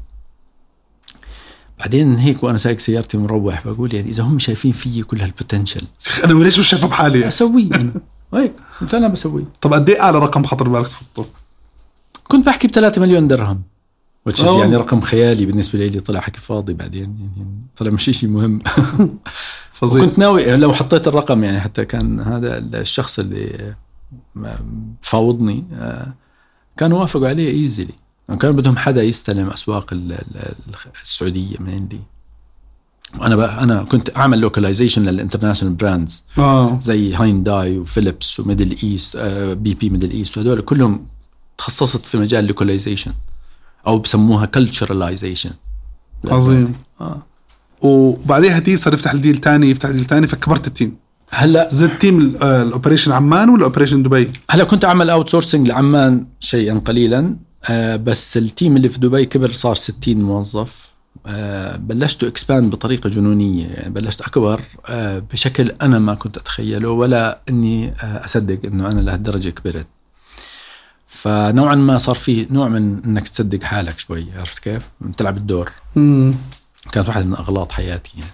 [1.79, 5.87] بعدين هيك وأنا سايق سيارتي مروح بقول يعني إذا هم شايفين فيي كل هال potential
[6.23, 7.93] أنا ليش مش شايفه بحالي؟ اسويه أنا.
[8.33, 9.45] هيك قلت أنا بسويه.
[9.61, 11.25] طب قد إيه أعلى رقم خطر بالك تحطه؟
[12.27, 13.61] كنت بحكي ب 3 مليون درهم.
[14.29, 14.59] أوه.
[14.59, 18.59] يعني رقم خيالي بالنسبة لي طلع حكي فاضي بعدين يعني طلع مش شيء مهم.
[19.73, 20.03] فظيع.
[20.03, 23.75] وكنت ناوي لو حطيت الرقم يعني حتى كان هذا الشخص اللي
[25.01, 26.13] فاوضني آه،
[26.77, 27.93] كانوا وافقوا عليه easily
[28.39, 30.55] كانوا بدهم حدا يستلم أسواق ال- ال-
[31.03, 31.99] السعودية mainly
[33.19, 36.79] وأنا بقى أنا كنت أعمل localization لل international brands آه.
[36.79, 41.05] زي هاينداي وفيليبس و Middle East آه، BP Middle East وهدول كلهم
[41.57, 43.13] تخصصت في مجال ال localization
[43.87, 45.51] أو بسموها culturalization
[46.31, 46.73] عظيم.
[47.01, 47.21] آه.
[47.81, 50.97] وبعديها دي صار يفتح ال deal تاني يفتح deal تاني فكبرت ال team.
[51.29, 56.25] هلأ زدت team آه، ال operation عمان ولا operation دبي؟ هلأ كنت أعمل outsourcing لعمان
[56.39, 57.35] شيئا قليلا
[57.69, 60.89] آه، بس ال team اللي في دبي كبر صار 60 موظف.
[61.27, 67.41] آه، بلشت expand بطريقة جنونية يعني بلشت أكبر آه، بشكل أنا ما كنت أتخيله ولا
[67.49, 69.87] إني أصدق إنه أنا لهالدرجة كبرت.
[71.25, 74.81] فنوعا ما صار في نوع من إنك تصدق حالك شوي عرفت كيف؟
[75.17, 75.71] تلعب الدور.
[75.97, 76.33] امم
[76.91, 78.31] كانت واحدة من أغلاط حياتي يعني.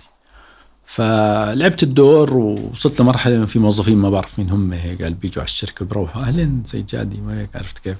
[0.86, 5.48] فلعبت الدور ووصلت لمرحلة إنه في موظفين ما بعرف مين هم هيك قال بيجوا على
[5.48, 7.98] الشركة بروحوا أهلين زي جادي وهيك عرفت كيف؟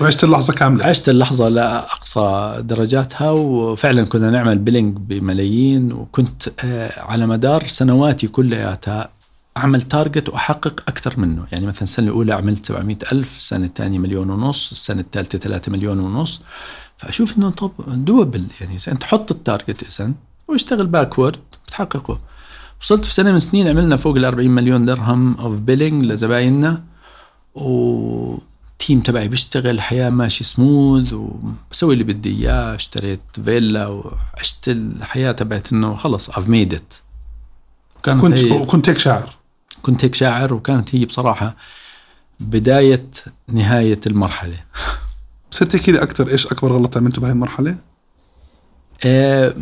[0.00, 0.84] وعشت اللحظة كاملة.
[0.84, 9.08] عشت اللحظة لأقصى درجاتها وفعلا كنا نعمل بيلينج بملايين وكنت آه، على مدار سنواتي كلياتها
[9.60, 11.46] أعمل target وأحقق أكثر منه.
[11.52, 15.98] يعني مثلا السنة الأولى عملت 700 ألف السنة الثانية مليون ونص السنة الثالثة 3 مليون
[15.98, 16.42] ونص.
[16.98, 17.72] فأشوف إنه طب
[18.04, 20.12] double يعني إذا أنت حط ال target إذا
[20.48, 22.20] واشتغل backward بتحققه.
[22.82, 26.82] وصلت في سنة من السنين عملنا فوق ال 40 مليون درهم of billing لزبايننا.
[27.54, 32.74] و team تبعي بيشتغل حياة ماشي سموث وبسوي اللي بدي إياه.
[32.74, 36.94] اشتريت فيلا وعشت الحياة تبعت إنه خلص I've made it.
[38.04, 39.39] كنت هي كنت هيك شاعر.
[39.82, 41.56] كنت هيك شاعر وكانت هي بصراحة
[42.40, 43.06] بداية
[43.48, 44.56] نهاية المرحلة
[45.52, 47.76] بصير تحكي لي أكثر إيش أكبر غلط عملته بهاي المرحلة؟
[49.04, 49.54] آه،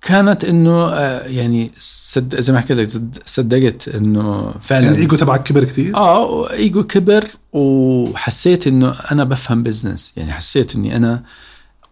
[0.00, 5.16] كانت إنه آه، يعني صد زي ما حكيت لك صد- صدقت إنه فعلا يعني الايجو
[5.16, 11.22] تبعك كبر كثير؟ آه إيجو كبر وحسيت إنه أنا بفهم business يعني حسيت إني أنا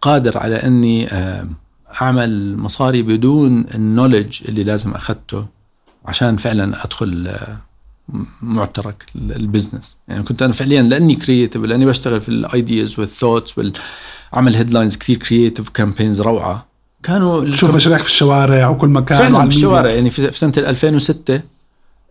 [0.01, 1.47] قادر على إني آه،
[2.01, 5.45] أعمل مصاري بدون ال knowledge اللي لازم اخذته
[6.05, 7.57] عشان فعلا أدخل آه،
[8.41, 13.11] معترك ال business يعني كنت أنا فعليا لأني creative لأني بشتغل في ال ideas وال
[13.11, 16.65] thoughts والعمل headlines كثير creative campaigns روعة.
[17.03, 19.45] كانوا تشوف مشاريعك في الشوارع وكل مكان فعلا الميديا.
[19.45, 21.41] بالشوارع يعني في في سنة 2006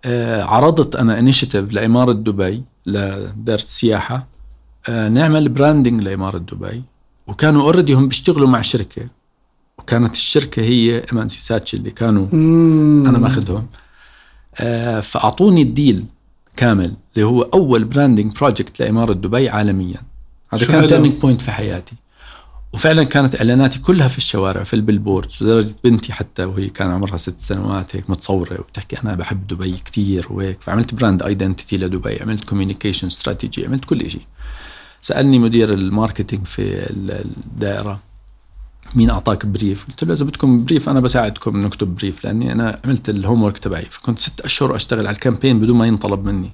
[0.05, 4.27] آه، عرضت أنا initiative لإمارة دبي لدار السياحه
[4.89, 6.83] آه، نعمل branding لإمارة دبي.
[7.27, 9.07] وكانوا already هم بيشتغلوا مع شركة.
[9.79, 13.05] وكانت الشركة هي M&C Saatchi اللي كانوا مم.
[13.09, 13.67] أنا ماخذهم.
[15.03, 16.05] فأعطوني ال deal
[16.57, 20.01] كامل اللي هو أول branding project لإمارة دبي عالميا.
[20.53, 20.87] هذا كان.
[20.87, 21.97] turning point في حياتي.
[22.73, 27.17] وفعلا كانت إعلاناتي كلها في الشوارع في ال billboards لدرجة بنتي حتى وهي كان عمرها
[27.17, 30.61] ست سنوات هيك متصورة وبتحكي أنا بحب دبي كتير وهيك.
[30.61, 34.23] فعملت brand identity لدبي عملت communication strategy عملت كل شيء
[35.01, 38.01] سألني مدير ال marketing في الدائرة
[38.95, 43.09] مين أعطاك brief؟ قلت له إذا بدكم brief أنا بساعدكم نكتب بريف لأني أنا عملت
[43.09, 43.87] ال homework تبعي.
[43.91, 46.51] فكنت ست أشهر أشتغل على ال campaign بدون ما ينطلب مني.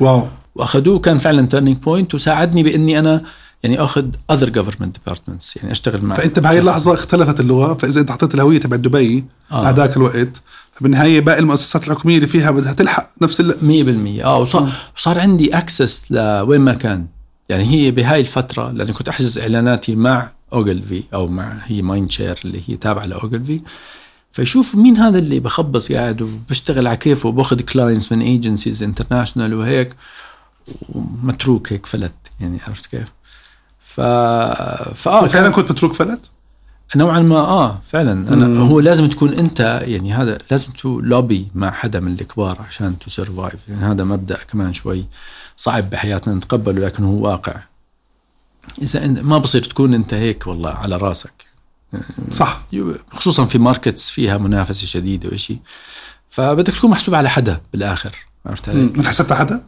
[0.00, 0.28] wow.
[0.54, 3.22] وأخذوه كان فعلا turning point وساعدني بإني أنا
[3.62, 8.10] يعني أخذ other government departments يعني أشتغل مع فأنت بهاي اللحظة اختلفت اللغة فإذا أنت
[8.10, 9.68] حطيت الهوية تبع دبي آه.
[9.68, 10.42] هذاك الوقت
[10.74, 14.20] فبالنهاية باقي المؤسسات الحكومية اللي فيها بدها تلحق نفس ال...
[14.20, 17.06] 100% آه وصار, وصار عندي access لوين ما كان.
[17.48, 22.62] يعني هي بهاي الفترة لأني كنت أحجز إعلاناتي مع Ogilvy أو مع هي Mindshare اللي
[22.68, 23.60] هي تابعة ل Ogilvy
[24.32, 29.96] فيشوف مين هذا اللي بخبص قاعد وبشتغل على كيفه وباخذ clients من agencies international وهيك.
[30.88, 33.08] ومتروك هيك فلت يعني عرفت كيف؟
[33.80, 36.30] ف فاه فعلا كنت متروك فلت؟
[36.96, 38.12] نوعا ما آه فعلا.
[38.12, 38.68] أنا مم.
[38.68, 43.10] هو لازم تكون أنت يعني هذا لازم to lobby مع حدا من الكبار عشان to
[43.10, 45.04] survive يعني هذا مبدأ كمان شوي
[45.56, 47.62] صعب بحياتنا نتقبله لكن هو واقع.
[48.82, 51.32] اذا ما بصير تكون أنت هيك والله على راسك.
[52.30, 52.66] صح.
[53.12, 55.58] خصوصا في markets فيها منافسة شديدة وشيء
[56.30, 58.14] فبدك تكون محسوب على حدا بالآخر.
[58.46, 59.02] عرفت علي؟ مم.
[59.02, 59.64] حسبت حدا؟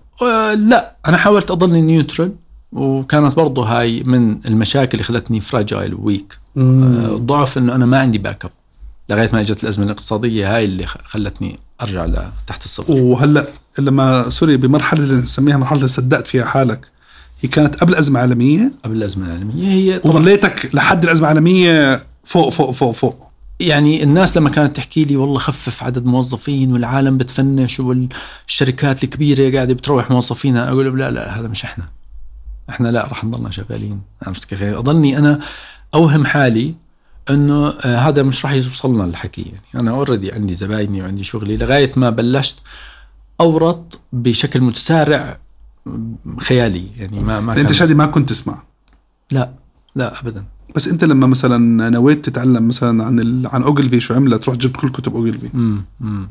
[0.54, 0.96] لا.
[1.06, 2.32] أنا حاولت أضلني neutral
[2.72, 8.18] وكانت برضه هاي من المشاكل اللي خلتني fragile weak آه، ضعف إنه أنا ما عندي
[8.18, 8.50] backup
[9.10, 12.96] لغاية ما إجت الأزمة الاقتصادية هاي اللي خلتني أرجع لتحت الصفر.
[12.96, 13.46] وهلأ
[13.78, 16.86] لما sorry بمرحلة اللي نسميها مرحلة صدقت فيها حالك.
[17.42, 22.70] هي كانت قبل ازمه عالميه قبل الأزمة العالمية هي وظليتك لحد الأزمة العالمية فوق فوق
[22.70, 23.28] فوق فوق.
[23.60, 29.74] يعني الناس لما كانت تحكي لي والله خفف عدد موظفين والعالم بتفنش والشركات الكبيرة قاعدة
[29.74, 31.88] بتروح موظفينها أقول لهم لا لا هذا مش إحنا.
[32.70, 34.00] إحنا لا رح نضلنا شغالين.
[34.22, 35.38] عرفت كيف؟ اضلني أنا
[35.94, 36.74] أوهم حالي
[37.30, 41.92] إنه آه، هذا مش رح يوصلنا الحكي يعني أنا already عندي زبايني وعندي شغلي لغاية
[41.96, 42.56] ما بلشت
[43.40, 45.38] أورط بشكل متسارع
[46.38, 48.62] خيالي يعني ما ما أنت شادي ما كنت تسمع.
[49.30, 49.50] لا
[49.94, 50.44] لا ابدا.
[50.76, 53.46] بس أنت لما مثلا نويت تتعلم مثلا عن ال...
[53.46, 55.48] عن أوجلفي شو عملت رحت جبت كل كتب أوجلفي.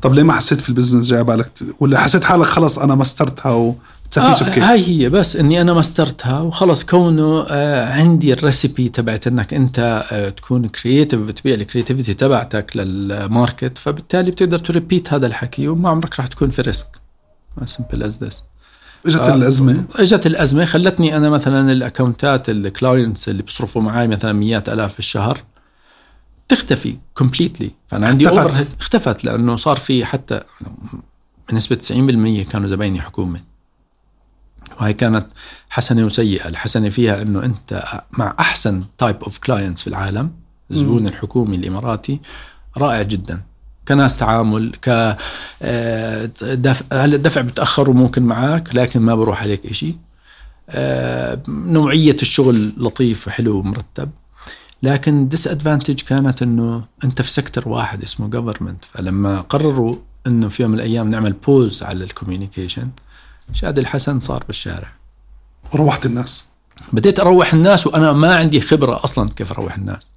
[0.02, 1.50] طب ليه ما حسيت في ال business جاي بالك
[1.80, 3.74] ولا حسيت حالك خلاص أنا mastered ها و
[4.18, 9.26] آه هاي هي بس إني أنا mastered ها وخلص كونه آه عندي ال recipe تبعت
[9.26, 15.12] إنك أنت آه تكون creative وتبيع ال creativity تبعتك لل market فبالتالي بتقدر t repeat
[15.12, 16.88] هذا الحكي وما عمرك راح تكون في risk
[17.64, 18.42] Simple as this
[19.06, 19.34] إجت آه.
[19.34, 20.64] الأزمة؟ إجت الأزمة.
[20.64, 24.98] خلتني أنا مثلا ال account ات ال clients اللي بيصرفوا معي مثلا مئات آلاف في
[24.98, 25.42] الشهر
[26.48, 28.66] تختفي completely فأنا عندي اختفت.
[28.80, 30.40] اختفت لأنه صار في حتى
[31.50, 33.40] بنسبة 90% كانوا زبايني حكومة.
[34.80, 35.26] وهي كانت
[35.70, 36.48] حسنة وسيئة.
[36.48, 40.30] الحسنة فيها إنه أنت مع أحسن type of clients في العالم
[40.70, 42.20] الزبون الحكومي الإماراتي
[42.78, 43.42] رائع جدا.
[43.88, 45.16] كناس تعامل ك
[45.62, 49.96] آه، دفع هلا الدفع بتأخر ممكن معك لكن ما بروح عليك إشي.
[50.70, 54.10] آه، نوعية الشغل لطيف وحلو ومرتب.
[54.82, 60.70] لكن disadvantage كانت إنه أنت في sector واحد اسمه government فلما قرروا إنه في يوم
[60.70, 62.88] من الأيام نعمل pause على ال communication
[63.52, 64.88] شادي الحسن صار بالشارع.
[65.74, 66.46] روحت الناس.
[66.92, 70.08] بديت أروح الناس وأنا ما عندي خبرة أصلا كيف أروح الناس.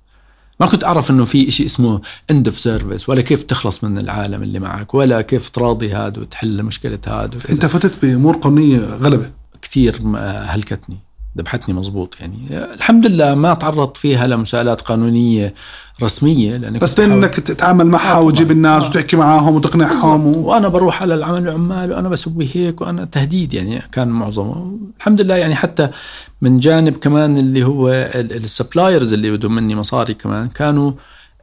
[0.59, 2.01] ما كنت أعرف إنه في شيء اسمه
[2.31, 6.63] end of service ولا كيف تخلص من العالم اللي معك ولا كيف تراضي هذا وتحل
[6.63, 7.29] مشكلة هذا.
[7.49, 9.31] أنت فتت بأمور قانونية غلبة
[9.61, 10.97] كثير هلكتني
[11.37, 15.53] ذبحتني مزبوط يعني الحمد لله ما تعرضت فيها لمساءلات قانونية
[16.03, 18.51] رسمية لاني بس بين انك تتعامل معها آه، وتجيب.
[18.51, 18.89] الناس آه.
[18.89, 20.47] وتحكي معاهم وتقنعهم و...
[20.47, 25.35] وأنا بروح على العمل العمال وأنا بسوي هيك وأنا تهديد يعني كان معظمه الحمد لله
[25.35, 25.89] يعني حتى
[26.41, 30.91] من جانب كمان اللي هو ال suppliers اللي بدهم مني مصاري كمان كانوا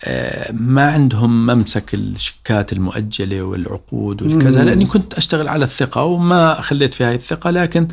[0.05, 4.64] آه، ما عندهم ممسك الشيكات المؤجلة والعقود والكذا.
[4.64, 7.88] لأني كنت أشتغل على الثقة وما خليت في هاي الثقة لكن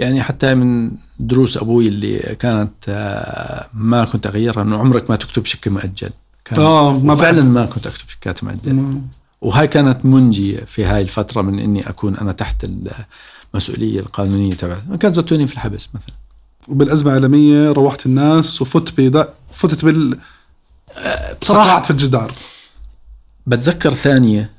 [0.00, 5.44] يعني حتى من دروس أبوي اللي كانت آه، ما كنت أغيرها انه عمرك ما تكتب
[5.46, 6.10] شيك مؤجل.
[6.58, 7.42] آه ما فعلا.
[7.42, 9.02] ما كنت أكتب شيكات مؤجله مم.
[9.40, 12.66] وهاي كانت منجية في هاي الفترة من إني أكون أنا تحت
[13.54, 16.14] المسؤولية القانونية تبعتي كان زتوني في الحبس مثلا.
[16.68, 19.26] وبالأزمة العالمية روحت الناس وفت بض...
[19.52, 20.18] فتت بال
[21.42, 22.32] بصراحة في الجدار.
[23.46, 24.50] بتذكر ثانية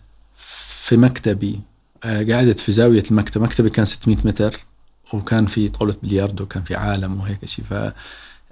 [0.84, 1.60] في مكتبي
[2.04, 3.42] آه، قعدت في زاوية المكتب.
[3.42, 4.60] مكتبي كان 600 متر.
[5.14, 7.92] وكان في طاولة بلياردو وكان في عالم وهيك شيء ف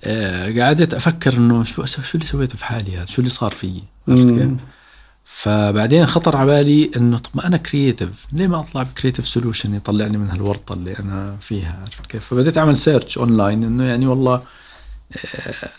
[0.04, 3.52] آه، قعدت أفكر إنه شو أسوي شو اللي سويته في حالي هذا؟ شو اللي صار
[3.52, 4.50] فيي؟ عرفت كيف؟
[5.24, 9.76] فبعدين خطر على بالي إنه طب ما أنا creative ليه ما أطلع ب creative solution
[9.76, 14.42] يطلعني من هالورطة اللي أنا فيها؟ عرفت كيف؟ فبديت أعمل search online إنه يعني والله
[15.36, 15.70] آه،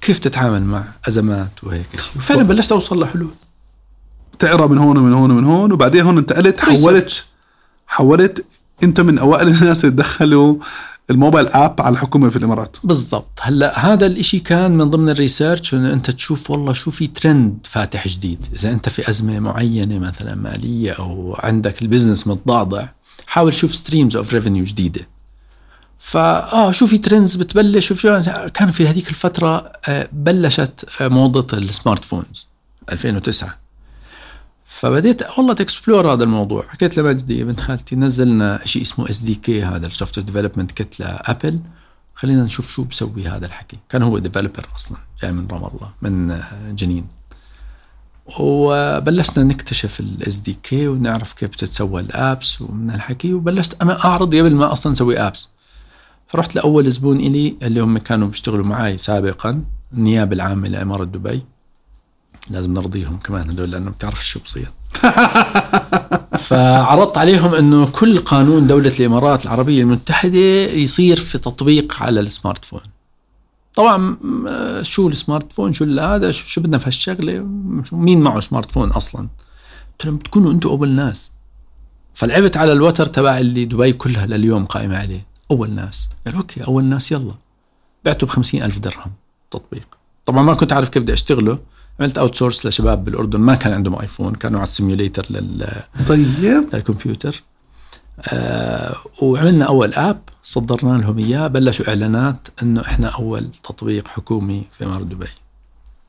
[0.00, 3.30] كيف تتعامل مع أزمات وهيك شيء وفعلا بلشت أوصل لحلول.
[4.38, 6.60] تقرأ من هون ومن هون ومن هون وبعدين هون انتقلت.
[6.60, 7.24] حولت
[7.86, 8.44] حولت
[8.82, 10.56] انت من اوائل الناس اللي دخلوا
[11.10, 12.76] ال mobile app على الحكومة في الإمارات.
[12.84, 13.38] بالضبط.
[13.40, 17.58] هلا هذا الإشي كان من ضمن ال research إنه أنت تشوف والله شو في ترند
[17.70, 18.46] فاتح جديد.
[18.54, 22.88] إذا أنت في أزمة معينة مثلا مالية أو عندك ال business متضعضع
[23.26, 25.08] حاول شوف streams of revenue جديدة.
[25.98, 31.66] فاه شو في trends بتبلش؟ وفي كان في هذيك الفترة آه، بلشت آه، موضة ال
[31.66, 32.46] smart phones
[32.92, 33.63] 2009
[34.74, 36.66] فبديت والله t explore هذا الموضوع.
[36.68, 41.60] حكيت لمجدي ابن خالتي نزلنا شيء اسمه SDK هذا ال soft development kit ل Apple
[42.14, 43.78] خلينا نشوف شو بسوي هذا الحكي.
[43.88, 46.40] كان هو developer أصلا جاي من رام الله من
[46.76, 47.06] جنين.
[48.38, 54.54] وبلشنا نكتشف ال SDK ونعرف كيف بتتسوى ال apps ومن الحكي وبلشت أنا أعرض قبل
[54.54, 55.48] ما أصلا أسوي apps
[56.26, 61.44] فرحت لأول زبون إلي اللي هم كانوا بيشتغلوا معي سابقا النيابة العامة لإمارة دبي.
[62.50, 64.70] لازم نرضيهم كمان هدول لأنه بتعرف شو بصير.
[66.38, 70.38] فعرضت عليهم إنه كل قانون دولة الإمارات العربية المتحدة
[70.70, 72.80] يصير في تطبيق على ال smart phone
[73.74, 74.16] طبعا
[74.48, 77.46] آه، شو ال smart phone شو هذا شو, بدنا في هالشغلة؟
[77.92, 79.28] مين معه smart phone أصلا؟
[79.92, 81.32] قلت لهم بتكونوا أنتم أول ناس.
[82.14, 85.26] فلعبت على الوتر تبع اللي دبي كلها لليوم قائمة عليه.
[85.50, 86.08] أول ناس.
[86.26, 87.34] قال okay أول ناس يلا.
[88.04, 89.12] بعته ب ألف درهم
[89.50, 89.86] تطبيق.
[90.26, 91.58] طبعا ما كنت عارف كيف بدي أشتغله.
[92.00, 96.74] عملت outsource لشباب بالأردن ما كان عندهم ايفون كانوا على ال simulator لل طيب.
[96.74, 97.42] الكمبيوتر
[98.20, 104.84] آه وعملنا أول app صدرنا لهم إياه بلشوا إعلانات أنه إحنا أول تطبيق حكومي في
[104.84, 105.26] إمارة دبي.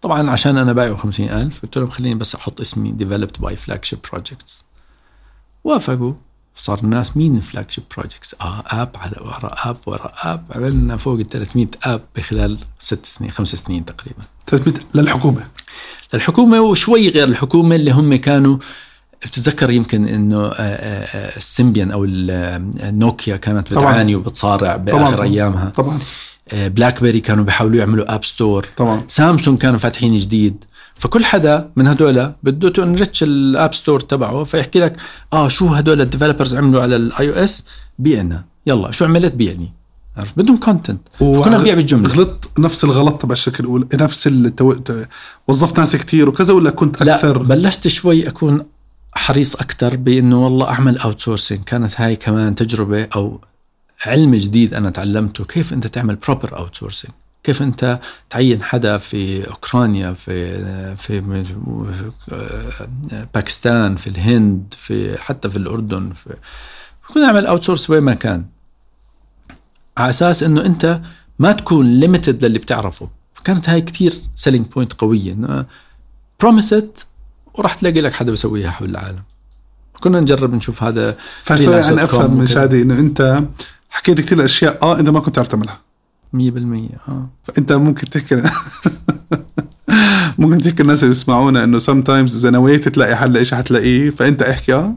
[0.01, 4.15] طبعا عشان أنا بايعه خمسين ألف قلت لهم خليني بس أحط اسمي developed by flagship
[4.15, 4.63] projects.
[5.63, 6.13] وافقوا.
[6.55, 11.29] صار الناس مين Flagship Projects آه app على وراء app وراء app عملنا فوق ال
[11.29, 14.23] 300 app بخلال ست سنين خمس سنين تقريبا.
[14.47, 15.43] 300 للحكومة.
[16.13, 18.57] الحكومة وشوي غير الحكومة اللي هم كانوا
[19.21, 22.31] بتتذكر يمكن إنه آه، آه، آه، السيمبيان أو ال-
[22.83, 23.71] النوكيا كانت.
[23.73, 25.27] بتعاني وبتصارع بآخر طبعاً.
[25.27, 25.69] أيامها.
[25.69, 25.99] طبعا.
[26.53, 29.03] بلاك بيري كانوا بيحاولوا يعملوا app store طبعا.
[29.07, 30.63] سامسونج كانوا فاتحين جديد.
[30.95, 34.95] فكل حدا من هدول بده to enrich ال app store تبعه فيحكي لك
[35.33, 37.65] آه شو هدول ال developers عملوا على ال iOS
[37.99, 38.45] بيعنا.
[38.67, 39.73] يلا شو عملت؟ بيعني.
[40.17, 42.09] عرفت؟ بدهم content كنا نبيع بالجملة.
[42.09, 44.75] غلطت نفس الغلط تبع الشركة الأولى نفس التو...
[45.47, 48.65] وظفت ناس كثير وكذا ولا كنت لا أكثر؟ بلشت شوي أكون
[49.13, 53.41] حريص أكثر بإنه والله أعمل outsourcing كانت هاي كمان تجربة أو
[54.05, 55.43] علم جديد أنا تعلمته.
[55.43, 57.11] كيف أنت تعمل proper outsourcing
[57.43, 57.99] كيف أنت
[58.29, 61.21] تعين حدا في أوكرانيا في في
[63.33, 66.29] باكستان في الهند في حتى في الأردن في
[67.13, 68.45] كنا نعمل اوت سورس وين ما كان.
[69.97, 71.01] على أساس إنه أنت
[71.39, 73.09] ما تكون ليميتد للي بتعرفه.
[73.33, 75.33] فكانت هاي كتير سيلينج بوينت قوية.
[75.33, 75.65] إنه
[76.39, 77.07] بروميست
[77.53, 79.23] وراح تلاقي لك حدا بيسويها حول العالم.
[79.99, 82.47] كنا نجرب نشوف هذا فسوي أنا أفهم من.
[82.47, 83.43] شادي إنه أنت
[83.89, 85.79] حكيت كثير أشياء آه أنت ما كنت تعرف تعملها.
[86.33, 86.37] 100%
[87.09, 87.29] آه.
[87.43, 88.43] فأنت ممكن تحكي
[90.37, 94.41] ممكن تحكي الناس اللي بيسمعونا إنه سم تايمز إذا نويت تلاقي حل لإشي حتلاقيه؟ فأنت
[94.41, 94.95] احكي آه.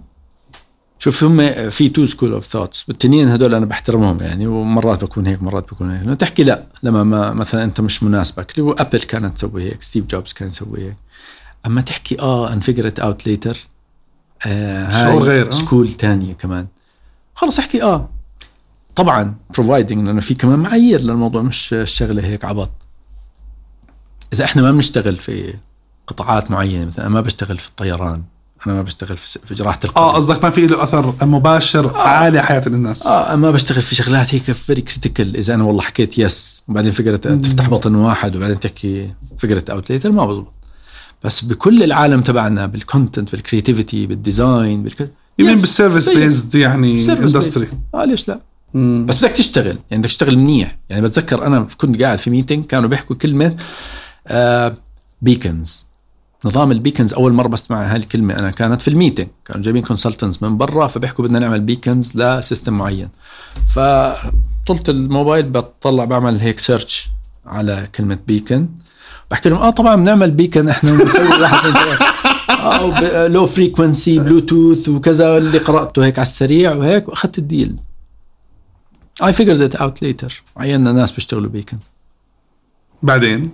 [1.09, 5.43] شوف هم في تو سكول اوف ثوتس والتنين هدول أنا بحترمهم يعني ومرات بكون هيك
[5.43, 6.21] مرات بكون هيك.
[6.21, 8.51] تحكي لا لما ما مثلا أنت مش مناسبك.
[8.51, 10.97] اللي هو ابل كانت تسوي هيك ستيف جوبز كان يسوي هيك.
[11.67, 13.67] أما تحكي آه ان فيجرت اوت ليتر
[14.93, 15.51] شعور غير، آه.
[15.51, 16.67] سكول تانية كمان.
[17.35, 18.09] خلص أحكي آه.
[18.97, 22.71] طبعا بروفايدنج لأنه في كمان معايير للموضوع مش الشغلة هيك عبط.
[24.33, 25.55] إذا إحنا ما بنشتغل في
[26.07, 28.23] قطاعات معينة مثلا ما بشتغل في الطيران.
[28.67, 30.05] أنا ما بشتغل في جراحة القلب.
[30.05, 33.07] آه قصدك ما في له أثر مباشر عالي حياة الناس.
[33.07, 37.17] آه ما بشتغل في شغلات هيك فيري كريتيكال إذا أنا والله حكيت يس وبعدين فكره
[37.17, 40.53] تفتح بطن واحد وبعدين تحكي فكره اوت ليتر ما بزبط
[41.25, 45.13] بس بكل العالم تبعنا بالكونتنت بالكرياتيفيتي بالديزاين بالك...
[45.39, 45.55] يمين.
[45.55, 46.09] بالسيرفيس.
[46.09, 48.41] بيزد يعني اندستري آه ليش لا؟
[49.05, 50.79] بس بدك تشتغل يعني بدك تشتغل منيح.
[50.89, 53.57] يعني بتذكر أنا كنت قاعد في ميتنج كانوا بيحكوا كلمة
[54.27, 54.77] آه
[55.23, 55.88] بيكنز
[56.45, 58.39] نظام البيكنز أول مرة بسمع هاي الكلمة.
[58.39, 63.09] أنا كانت في الميتنج كانوا جايبين كونسلتنتس من برا فبيحكوا بدنا نعمل بيكنز لسيستم معين.
[63.75, 67.09] فطلت الموبايل بطلع بعمل هيك سيرش
[67.47, 68.69] على كلمة بيكن
[69.31, 71.29] بحكي لهم آه طبعا بنعمل بيكن إحنا بنسوي.
[72.51, 77.77] آه لو فريكونسي بلوتوث وكذا اللي قرأته هيك على السريع وهيك وأخذت الديل
[79.23, 80.33] I figured it out later.
[80.57, 81.79] عينا ناس بيشتغلوا بيكن
[83.03, 83.51] بعدين؟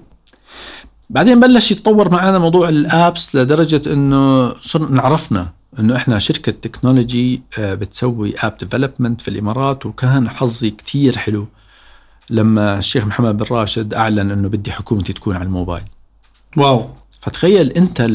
[1.11, 7.75] بعدين بلش يتطور معنا موضوع الابس لدرجة إنه صرنا نعرفنا إنه إحنا شركة تكنولوجي آه،
[7.75, 11.47] بتسوي اب ديفلوبمنت في الإمارات وكان حظي كتير حلو
[12.31, 15.85] لما الشيخ محمد بن راشد أعلن إنه بدي حكومتي تكون على الموبايل.
[16.57, 16.91] واو.
[17.21, 18.07] فتخيل أنت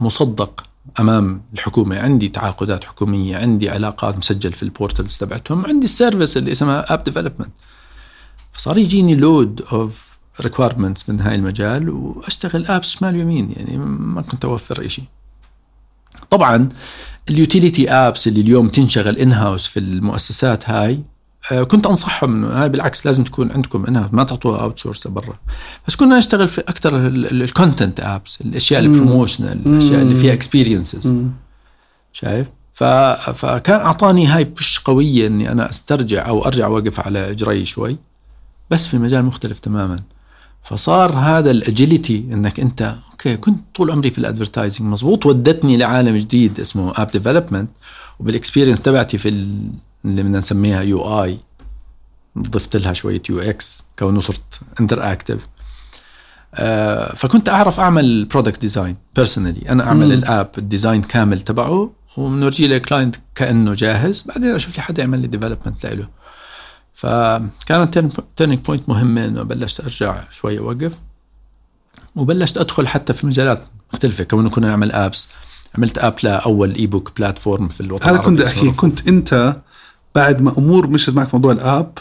[0.00, 0.64] المصدق
[1.00, 1.98] أمام الحكومة.
[1.98, 7.50] عندي تعاقدات حكومية عندي علاقات مسجل في البورتالز تبعتهم عندي السيرفيس اللي اسمها اب ديفلوبمنت
[8.52, 10.05] فصار يجيني لود اوف
[10.40, 15.04] ريكويرمنتس من هاي المجال وأشتغل ابس شمال ويمين يعني ما كنت أوفر شيء
[16.30, 16.68] طبعا
[17.30, 21.00] اليوتيليتي ابس اللي اليوم تنشغل ان هاوس في المؤسسات هاي
[21.52, 25.38] آه، كنت أنصحهم إنه هاي بالعكس لازم تكون عندكم انها ما تعطوها اوت سورس لبرا
[25.88, 31.14] بس كنا نشتغل في أكثر الكونتنت ابس الأشياء البروموشنال الأشياء اللي فيها اكسبيرينسز
[32.12, 32.84] شايف؟ ف...
[32.84, 37.96] فكان أعطاني هاي بش قوية إني أنا أسترجع أو أرجع أوقف على اجري شوي.
[38.70, 39.96] بس في مجال مختلف تماما.
[40.68, 46.60] فصار هذا الاجيليتي إنك أنت أوكي كنت طول عمري في الادفرتايزنج مزبوط ودتني لعالم جديد
[46.60, 47.70] اسمه اب ديفلوبمنت
[48.20, 49.70] وبالاكسبيرينس تبعتي في ال-
[50.04, 51.38] اللي بدنا نسميها يو اي
[52.38, 55.48] ضفت لها شوية يو إكس كونه صرت انتر اكتف
[57.16, 60.12] فكنت أعرف أعمل برودكت ديزاين بيرسونالي أنا أعمل مم.
[60.12, 64.20] الاب الديزاين كامل تبعه وبنورجيه للكلاينت كأنه جاهز.
[64.28, 66.08] بعدين أشوف لي حدا يعمل لي ديفلوبمنت له
[66.96, 67.98] فكانت
[68.36, 70.92] تيرنينج بوينت مهمة إنه بلشت أرجع شوي أوقف.
[72.16, 75.28] وبلشت أدخل حتى في مجالات مختلفة كونه كنا نعمل ابس
[75.78, 79.56] عملت اب لأول اي بوك بلاتفورم في الوطن هذا كنت أحكي كنت أنت
[80.14, 81.98] بعد ما أمور مشت معك موضوع الاب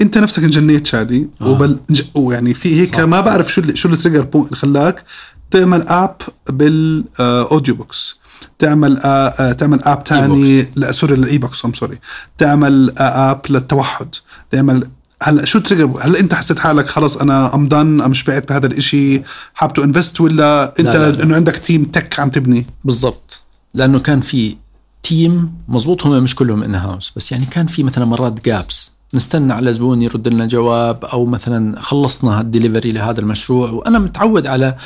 [0.00, 1.28] أنت نفسك انجنيت شادي.
[1.40, 1.48] آه.
[1.48, 1.78] وبل
[2.14, 3.00] ويعني في هيك صح.
[3.00, 5.04] ما بعرف شو اللي شو التريجر بوينت اللي خلاك
[5.50, 6.16] تعمل اب
[6.48, 8.19] بالاوديو بوكس
[8.58, 11.98] تعمل آه تعمل اب تاني لا سوري للاي بوكس ام سوري
[12.38, 14.14] تعمل آه اب للتوحد.
[14.50, 14.88] تعمل
[15.22, 19.22] هلا شو تريجر هل انت حسيت حالك خلص أنا ام دان ام شبعت بهذا الإشي؟
[19.54, 21.22] حاب تو انفست ولا انت لا، لا.
[21.22, 23.40] إنه عندك تيم تك عم تبني؟ بالضبط.
[23.74, 24.56] لأنه كان في
[25.02, 29.52] تيم مزبوط هم مش كلهم ان هاوس بس يعني كان في مثلا مرات جابس نستنى
[29.52, 33.70] على زبون يرد لنا جواب أو مثلا خلصنا الدليفري لهذا المشروع.
[33.70, 34.76] وأنا متعود على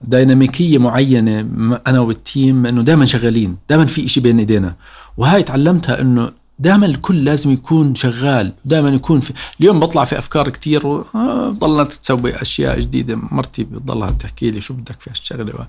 [0.00, 1.40] ديناميكية معينة
[1.86, 4.74] أنا والتيم إنه دائما شغالين دائما في إشي بين إيدينا.
[5.16, 10.48] وهاي تعلمتها إنه دائما الكل لازم يكون شغال دائما يكون في اليوم بطلع في أفكار
[10.48, 15.54] كثير وضلنا تسوي أشياء جديدة مرتي بتضلها تحكي لي شو بدك في هالشغلة.
[15.54, 15.64] و...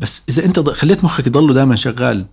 [0.00, 2.26] بس إذا أنت خليت مخك يضله دائما شغال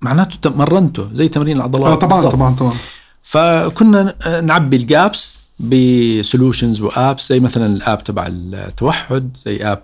[0.00, 1.86] معناته مرنته زي تمرين العضلات.
[1.86, 2.32] آه طبعا بالزبط.
[2.32, 2.74] طبعا طبعا.
[3.22, 9.80] فكنا نعبي الجابس بسولوشنز وآبس زي مثلا الآب تبع التوحد زي آب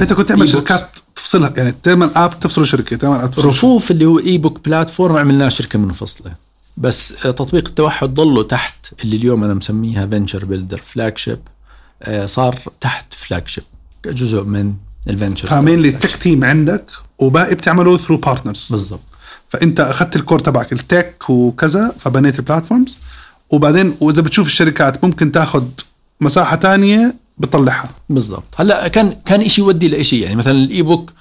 [0.00, 4.04] انت كنت تعمل شركات تفصلها يعني تعمل آب تفصل شركة تعمل آب تفصل رفوف اللي
[4.04, 6.32] هو اي بوك بلاتفورم عملناه شركة منفصله
[6.76, 11.38] بس تطبيق التوحد ضله تحت اللي اليوم أنا مسميها فينشر بيلدر فلاج شيب
[12.24, 13.64] صار تحت فلاج شيب
[14.06, 14.74] جزء من
[15.08, 19.00] الفينشر فاهمين لي التك تيم عندك وباقي بتعمله ثرو بارتنرز بالضبط.
[19.48, 22.98] فأنت أخذت الكور تبعك التك وكذا فبنيت البلاتفورمز
[23.50, 25.64] وبعدين وإذا بتشوف الشركات ممكن تاخذ
[26.20, 27.90] مساحة تانية بتطلعها.
[28.08, 28.44] بالضبط.
[28.56, 31.12] هلا كان كان شيء يودي لشيء يعني مثلا الاي بوك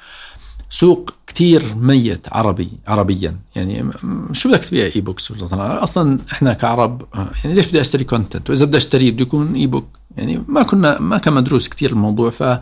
[0.69, 3.35] سوق كتير ميت عربي عربيا.
[3.55, 3.89] يعني
[4.31, 9.11] شو بدك تبيع e-books أصلا إحنا كعرب يعني ليش بدي أشتري content وإذا بدي اشتريه
[9.11, 12.59] بده يكون e-book يعني ما كنا ما كان مدروس كتير الموضوع ف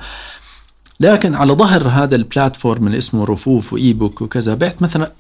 [1.00, 5.12] لكن على ظهر هذا ال platform اللي اسمه رفوف و e-book وكذا بعت مثلا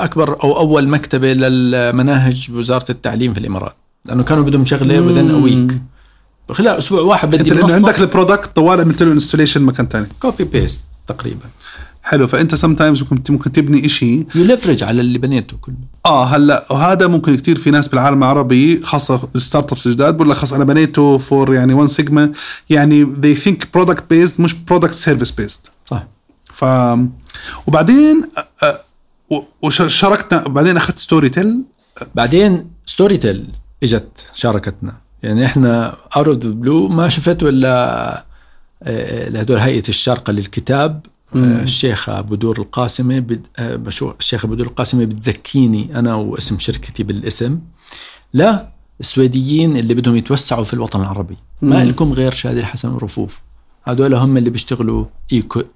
[0.00, 3.76] أكبر أو أول مكتبة للمناهج وزاره التعليم في الإمارات.
[4.08, 5.82] لأنه كانوا بدهم شغلة within week
[6.50, 10.44] خلال أسبوع واحد بدي أنت عندك ال product طوال عملت له installation مكان ثاني copy
[10.44, 11.44] paste تقريبا.
[12.02, 15.74] حلو فأنت sometimes ممكن ممكن تبني شيء ي leverage على اللي بنيته كله.
[16.06, 20.52] آه هلأ وهذا ممكن كثير في ناس بالعالم العربي خاصة startups جداد بقول لك خلص
[20.52, 22.32] أنا بنيته فور يعني 1 سيجما
[22.70, 25.70] يعني they think product based مش product service based.
[25.86, 26.06] صح.
[26.52, 26.64] ف
[27.66, 28.22] وبعدين
[29.62, 31.64] وشاركنا بعدين أخذت Storytel
[32.14, 33.48] بعدين Storytel
[33.82, 38.24] إجت شاركتنا يعني إحنا out of the blue ما شفت ولا
[38.82, 41.60] آه، لهدول هيئة الشارقه للكتاب مم.
[41.62, 43.46] الشيخة بدور القاسمي بد...
[43.60, 47.58] بشو الشيخة بدور القاسمي بتزكيني أنا واسم شركتي بالاسم
[48.32, 48.68] لا
[49.00, 51.36] السويديين اللي بدهم يتوسعوا في الوطن العربي.
[51.62, 53.40] ما لكم غير شادي الحسن ورفوف
[53.84, 55.04] هذول هم اللي بيشتغلوا.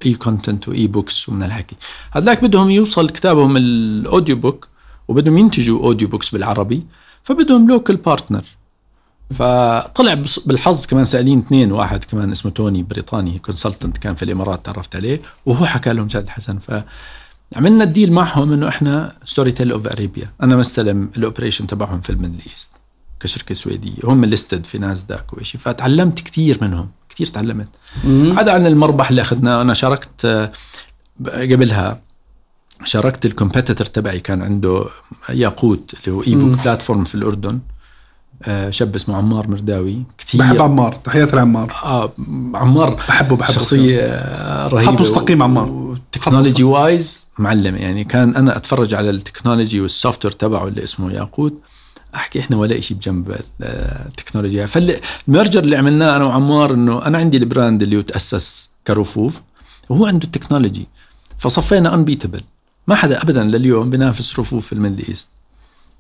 [0.07, 1.77] e-content و e-books ومن الحكي
[2.13, 4.69] هذاك بدهم يوصل كتابهم ال audiobook
[5.09, 6.87] وبدهم ينتجوا audiobooks بالعربي
[7.23, 8.45] فبدهم local partner
[9.31, 14.97] فطلع بالحظ كمان سائلين اثنين واحد كمان اسمه توني بريطاني consultant كان في الإمارات تعرفت
[14.97, 16.83] عليه وهو حكى لهم شادي الحسن ف
[17.57, 22.11] عملنا ال deal معهم إنه إحنا Storytel of Arabia أنا مستلم ال operation تبعهم في
[22.11, 22.71] ال Middle East
[23.21, 23.99] كشركة سويدية.
[24.05, 27.69] هم listed في ناسداك وشيء فتعلمت كثير منهم كثير تعلمت.
[28.07, 30.53] عدا عن المربح اللي أخذناه أنا شاركت آه،
[31.27, 32.01] قبلها
[32.85, 34.85] شاركت ال competitor تبعي كان عنده
[35.29, 37.61] ياقوت اللي هو e-book platform في الأردن.
[38.43, 40.03] آه، شاب اسمه عمار مرداوي.
[40.19, 41.73] كثير بحب عمار تحياتي لعمار.
[41.85, 42.13] آه
[42.55, 43.55] عمار بحبه بحبه.
[43.55, 44.07] شخصية
[44.67, 45.97] رهيبة خط مستقيم عمار.
[46.13, 47.77] technology wise معلم.
[47.77, 51.61] يعني كان أنا أتفرج على التكنولوجي وال software تبعه اللي اسمه ياقوت.
[52.15, 57.37] أحكي إحنا ولا شيء بجنب التكنولوجيا فال merger اللي عملناه أنا وعمار إنه أنا عندي
[57.37, 59.43] ال brand اللي هو تاسس كرفوف
[59.89, 60.89] وهو عنده التكنولوجي
[61.39, 62.41] فصفينا unbeatable
[62.87, 65.29] ما حدا ابدا لليوم بينافس رفوف في ال Middle East.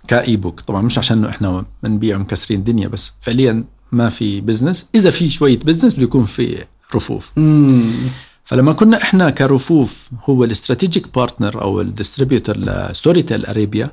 [0.09, 4.87] ك e-book طبعا مش عشان إحنا بنبيع مكسرين الدنيا بس فعليا ما في business.
[4.95, 6.64] إذا في شوية business بده يكون في
[6.95, 7.33] رفوف.
[7.37, 7.93] مم.
[8.45, 13.91] فلما كنا إحنا كرفوف هو ال strategic partner أو ال distributor ل Storytel Arabia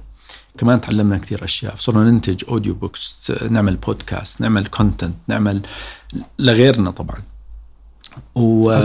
[0.57, 1.75] كمان تعلمنا كثير أشياء.
[1.77, 5.61] صرنا ننتج audiobooks نعمل بودكاست نعمل content نعمل
[6.39, 7.17] لغيرنا طبعا.
[8.35, 8.79] و...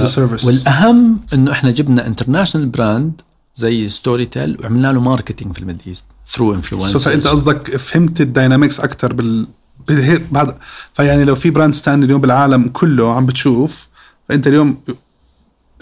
[0.44, 3.20] والأهم إنه إحنا جبنا international brand
[3.56, 8.27] زي Storytel وعملنا له marketing في ال Middle East through influencers فأنت قصدك فهمت ال
[8.27, 9.46] dynamics أكثر بال
[10.30, 10.56] بعد
[10.94, 13.88] فيعني لو في brand ستاند اليوم بالعالم كله عم بتشوف
[14.28, 14.78] فأنت اليوم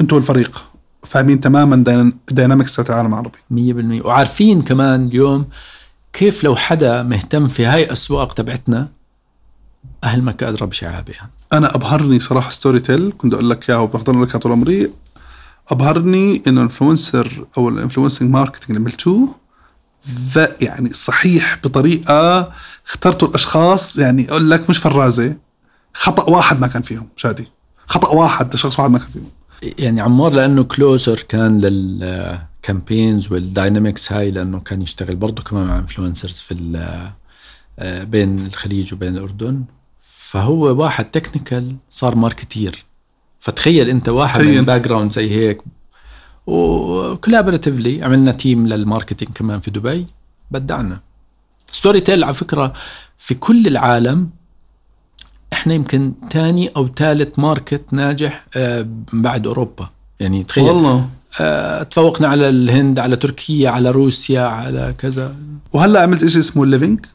[0.01, 0.65] أنتوا الفريق
[1.03, 1.75] فاهمين تماما
[2.31, 3.39] ال dynamics تاع العالم العربي.
[4.03, 5.47] 100% وعارفين كمان اليوم
[6.13, 8.89] كيف لو حدا مهتم في هاي الأسواق تبعتنا
[10.05, 11.15] أهل مكة أدرى بشعابها.
[11.15, 11.31] يعني.
[11.53, 14.91] أنا أبهرني صراحة Storytel كنت أقول لك اياه وبحضر لك طول عمري.
[15.69, 19.35] أبهرني إنه ال influencer أو ال influencing marketing اللي عملتوه
[20.35, 22.53] ذا يعني صحيح بطريقة
[22.87, 25.37] اخترتوا الأشخاص يعني أقول لك مش فرازة
[25.95, 27.49] خطأ واحد ما كان فيهم شادي.
[27.87, 29.31] خطأ واحد شخص واحد ما كان فيهم.
[29.79, 35.67] يعني عمار لأنه closer كان لل campaigns وال dynamics هاي لأنه كان يشتغل برضه كمان
[35.67, 36.77] مع influencers في
[37.79, 39.65] آه، بين الخليج وبين الأردن.
[40.01, 42.85] فهو واحد technical صار marketer
[43.43, 44.59] فتخيل انت واحد تخيل.
[44.59, 45.59] من background زي هيك.
[46.47, 50.07] و collaboratively عملنا team لل marketing كمان في دبي.
[50.51, 51.01] بدعنا.
[51.73, 52.73] Storytel على فكرة
[53.19, 54.31] في كل العالم.
[55.53, 59.91] إحنا يمكن ثاني أو ثالث market ناجح آه، بعد أوروبا.
[60.21, 60.65] يعني تخيل.
[60.65, 61.09] والله.
[61.41, 65.37] آه، تفوقنا على الهند على تركيا على روسيا على كذا.
[65.73, 67.07] وهلأ عملت شيء اسمه الليفينج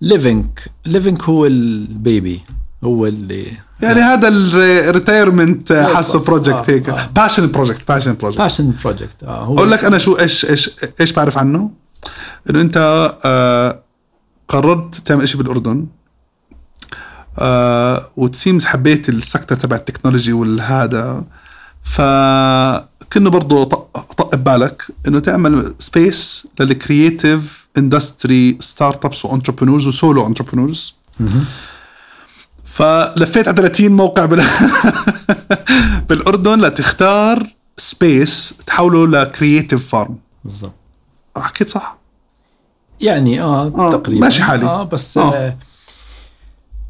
[0.00, 2.40] ليفينك ليفينك هو البيبي.
[2.84, 3.46] هو اللي
[3.84, 6.18] يعني هذا الريتايرمنت حاسه.
[6.18, 6.88] بروجكت آه، هيك.
[6.88, 7.08] آه.
[7.16, 10.70] باشن بروجكت باشن بروجكت باشن بروجكت أقول لك أنا شو إيش إيش
[11.00, 11.70] إيش بعرف عنه؟
[12.50, 12.76] إنه أنت
[13.24, 13.80] آه
[14.48, 15.86] قررت تعمل شيء بالأردن
[17.38, 21.24] آه وتسيمز حبيت السكتة تبع التكنولوجي والهذا.
[21.84, 29.94] فكنه برضه طق طق ببالك إنه تعمل space لل creative industry startups و entrepreneurs و
[29.94, 30.94] solo entrepreneurs.
[32.74, 34.42] فلفيت على 30 موقع بال...
[36.08, 37.46] بالأردن لتختار
[37.76, 40.72] space تحوله ل creative farm بالضبط
[41.36, 41.98] حكيت صح
[43.00, 44.66] يعني آه, آه، تقريبا ماشي حالي.
[44.66, 45.34] آه بس آه.
[45.34, 45.58] آه.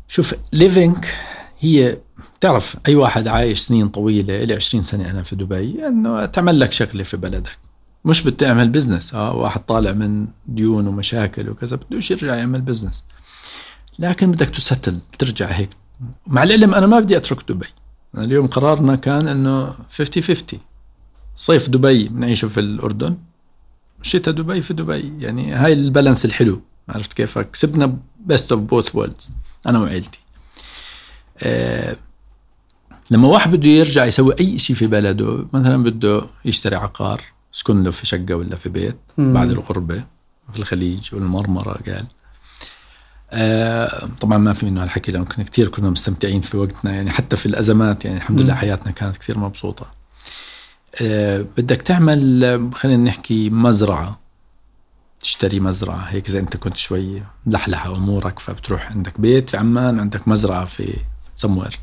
[0.09, 1.15] شوف ليفينك
[1.61, 1.99] هي
[2.41, 6.73] تعرف أي واحد عايش سنين طويلة لي 20 سنة أنا في دبي إنه تعمل لك
[6.73, 7.59] شغلة في بلدك
[8.05, 13.05] مش بتعمل business آه واحد طالع من ديون ومشاكل وكذا بدوش يرجع يعمل business
[13.99, 15.71] لكن بدك ت settle ترجع هيك.
[16.27, 17.67] مع العلم أنا ما بدي أترك دبي.
[18.19, 20.61] اليوم قرارنا كان إنه 50 50
[21.37, 23.17] صيف دبي بنعيشه في الأردن
[24.03, 25.13] شتاء دبي في دبي.
[25.19, 26.61] يعني هاي ال balance الحلو.
[26.89, 29.33] عرفت كيف كسبنا best of both worlds
[29.67, 30.19] أنا وعيلتي.
[31.39, 31.97] آه
[33.11, 37.21] لما واحد بده يرجع يسوي أي شيء في بلده مثلا بده يشتري عقار
[37.55, 38.97] يسكن له في شقة ولا في بيت.
[39.19, 40.05] بعد الغربة
[40.53, 42.07] في الخليج والمرمرة قال.
[43.37, 47.37] آه طبعا ما في منه هالحكي لأنه كنا كثير كنا مستمتعين في وقتنا يعني حتى
[47.37, 48.55] في الأزمات يعني الحمد لله.
[48.55, 49.87] حياتنا كانت كثير مبسوطة.
[51.03, 54.19] آه بدك تعمل خلينا نحكي مزرعة
[55.21, 60.29] تشتري مزرعة هيك إذا أنت كنت شوي ملحلحة أمورك فبتروح عندك بيت في عمان وعندك
[60.29, 60.97] مزرعة في
[61.37, 61.79] سموير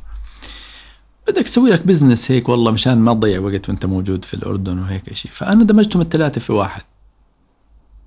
[1.28, 5.14] بدك تسوي لك business هيك والله مشان ما تضيع وقت وأنت موجود في الأردن وهيك
[5.14, 6.82] شيء فأنا دمجتهم الثلاثه في واحد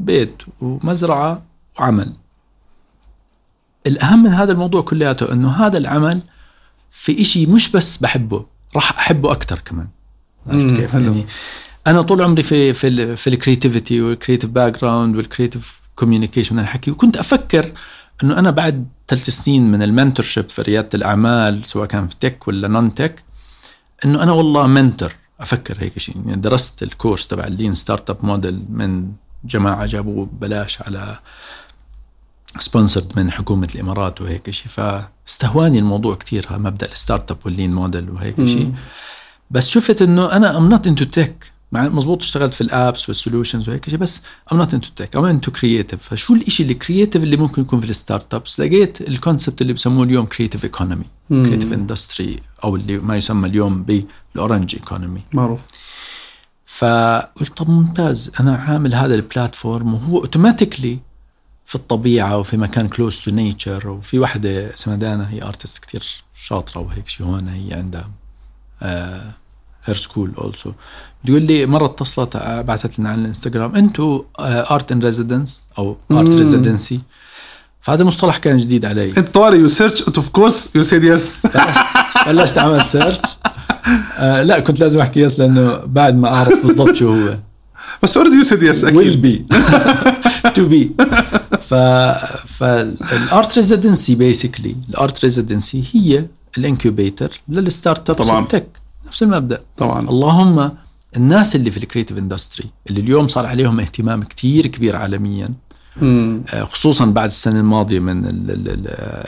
[0.01, 1.43] بيت ومزرعة
[1.79, 2.13] وعمل.
[3.87, 6.21] الأهم من هذا الموضوع كلياته إنه هذا العمل
[6.91, 9.89] في إشي مش بس بحبه راح أحبه أكثر كمان.
[10.47, 11.05] عرفت كيف؟ حلو.
[11.05, 11.25] يعني
[11.87, 16.59] أنا طول عمري في في ال في ال creativity وال creative background وال creative communication
[16.59, 17.73] الحكي وكنت أفكر
[18.25, 22.49] إنه أنا بعد ثلاث سنين من ال mentorship في ريادة الأعمال سواء كان في tech
[22.49, 23.23] ولا non-tech
[24.05, 26.17] إنه أنا والله mentor أفكر هيك شيء.
[26.27, 29.13] يعني درست ال course تبع ال lean startup model من
[29.45, 31.19] جماعة جابوه ببلاش على
[32.59, 38.11] sponsored من حكومة الإمارات وهيك شيء فاستهواني الموضوع كثير مبدأ ال startup وال lean model
[38.11, 38.73] وهيك شيء
[39.51, 43.20] بس شفت إنه أنا I'm not into tech مع مزبوط اشتغلت في ال apps وال
[43.20, 47.23] solutions وهيك شيء بس I'm not into tech I'm into creative فشو الشيء ال creative
[47.23, 51.05] اللي ممكن يكون في ال startups؟ لقيت ال concept اللي بسموه اليوم creative economy.
[51.29, 55.61] creative industry أو اللي ما يسمى اليوم بال orange economy معروف.
[56.67, 60.99] فقلت طب ممتاز أنا عامل هذا ال platform وهو automatically
[61.65, 66.05] في الطبيعة وفي مكان close to nature وفي وحدة اسمها دانا هي artist كثير
[66.35, 68.11] شاطرة وهيك شيء هون هي عندها
[69.85, 70.73] her school also
[71.25, 76.29] بتقول لي مرة اتصلت بعثت لنا على الانستغرام أنتم art in residence أو art.
[76.29, 77.01] residency
[77.81, 79.09] فهذا مصطلح كان جديد علي.
[79.19, 81.47] انت طوالي you search of course you said yes
[82.27, 83.19] بلشت اعمل search
[84.19, 87.39] آه لا كنت لازم أحكي yes لأنه بعد ما أعرف بالضبط شو هو.
[88.03, 89.23] بس already you said yes أكيد.
[89.27, 89.55] Be.
[90.57, 91.05] To be.
[91.69, 91.75] ف
[92.49, 96.27] فال art residency basically ال art residency هي
[96.59, 98.41] ال incubator لل startups طبعاً.
[99.07, 100.71] نفس المبدأ طبعا اللهم
[101.17, 105.49] الناس اللي في ال creative industry اللي اليوم صار عليهم اهتمام كتير كبير عالميا
[105.97, 106.43] مم.
[106.49, 108.25] آه، خصوصا بعد السنة الماضية من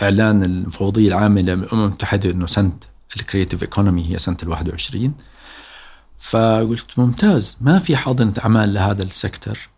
[0.02, 2.72] إعلان المفوضية العامة للامم المتحدة إنه سنه
[3.16, 5.12] ال creative economy هي سنة ال 21
[6.18, 9.68] فقلت ممتاز ما في حاضنة أعمال لهذا ال sector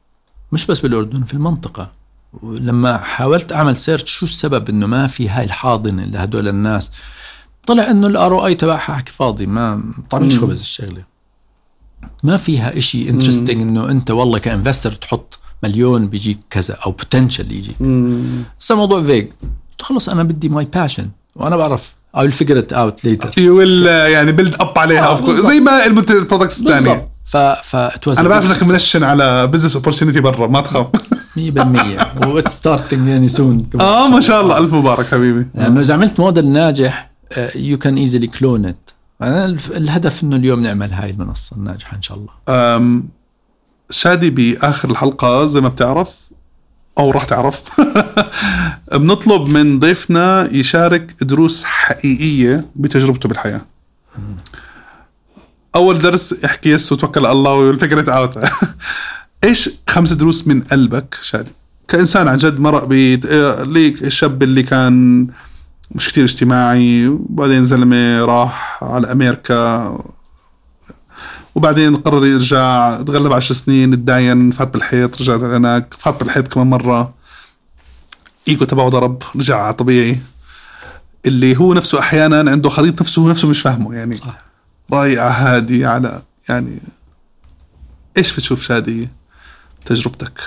[0.52, 1.92] مش بس بالأردن في المنطقة
[2.42, 6.90] ولما حاولت أعمل search شو السبب إنه ما في هاي الحاضنة لهدول الناس
[7.66, 10.38] طلع إنه الار أو اي تبعها حكي فاضي ما طعميش.
[10.38, 11.02] خبز الشغلة.
[12.22, 17.82] ما فيها إشي انترستنج إنه أنت والله كانفستر تحط مليون بيجيك كذا أو بوتنشل يجيك.
[18.60, 19.32] بس الموضوع فيج
[19.80, 23.38] خلص أنا بدي ماي باشن وأنا بعرف I will figure it out later.
[23.38, 25.32] يو ويل يعني بيلد اب عليها آه،.
[25.32, 27.07] زي ما البرودكتس الثانية بالضبط.
[27.28, 28.62] ف ف أنا بعرف إنك.
[28.62, 30.86] منشن على بزنس اوبورتونيتي برا ما تخاف.
[31.36, 34.58] 100% واتس ستارتنج يعني سون آه ما شاء الله.
[34.58, 35.46] ألف مبارك حبيبي.
[35.54, 37.10] لأنه إذا عملت موديل ناجح
[37.54, 38.90] you can easily clone it
[39.70, 43.02] الهدف إنه اليوم نعمل هاي المنصة الناجحة إن شاء الله.
[43.90, 46.30] شادي بآخر الحلقة زي ما بتعرف
[46.98, 47.62] أو راح تعرف.
[48.92, 53.60] بنطلب من ضيفنا يشارك دروس حقيقية بتجربته بالحياة.
[55.78, 58.38] أول درس احكي yes وتوكل على الله و figure it out
[59.44, 61.50] إيش خمس دروس من قلبك؟ شادي
[61.88, 62.92] كإنسان عن جد مرق ب
[63.72, 65.26] ليك الشاب اللي كان
[65.90, 69.98] مش كتير اجتماعي وبعدين زلمة راح على أمريكا
[71.54, 77.14] وبعدين قرر يرجع تغلب عشر سنين تداين فات بالحيط رجع هناك فات بالحيط كمان مرة.
[78.48, 80.18] إيجو تبعه ضرب رجع على طبيعي.
[81.26, 84.16] اللي هو نفسه أحيانا عنده خريطه نفسه هو نفسه مش فاهمه يعني.
[84.16, 84.47] صح.
[84.92, 86.78] رايع هادي على يعني
[88.16, 89.08] إيش بتشوف شادي
[89.84, 90.40] تجربتك.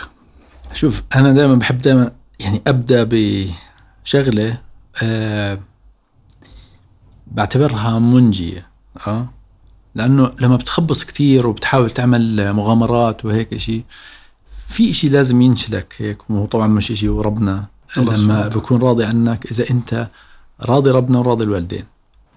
[0.74, 4.58] شوف أنا دائما بحب دائما يعني أبدأ بشغلة
[5.04, 5.60] أه
[7.28, 8.68] بعتبرها منجية
[9.08, 9.30] آه
[9.96, 13.84] لأنه لما بتخبص كثير وبتحاول تعمل مغامرات وهيك شيء
[14.68, 17.66] في شيء لازم ينشلك هيك وهو طبعا مش شيء وربنا
[17.98, 18.48] لما.
[18.48, 20.08] بكون راضي عنك إذا أنت
[20.62, 21.86] راضي ربنا وراضي الوالدين.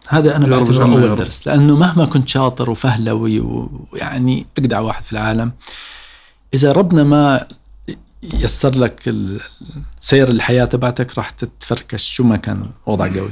[0.09, 1.16] هذا أنا بعتبره أول.
[1.16, 1.46] درس.
[1.46, 3.40] لأنه مهما كنت شاطر وفهلوي
[3.92, 5.52] ويعني اجدع واحد في العالم
[6.55, 7.46] إذا ربنا ما
[8.22, 9.14] يسر لك
[10.00, 13.30] سير الحياة تبعتك راح تتفركش شو ما كان وضع قوي.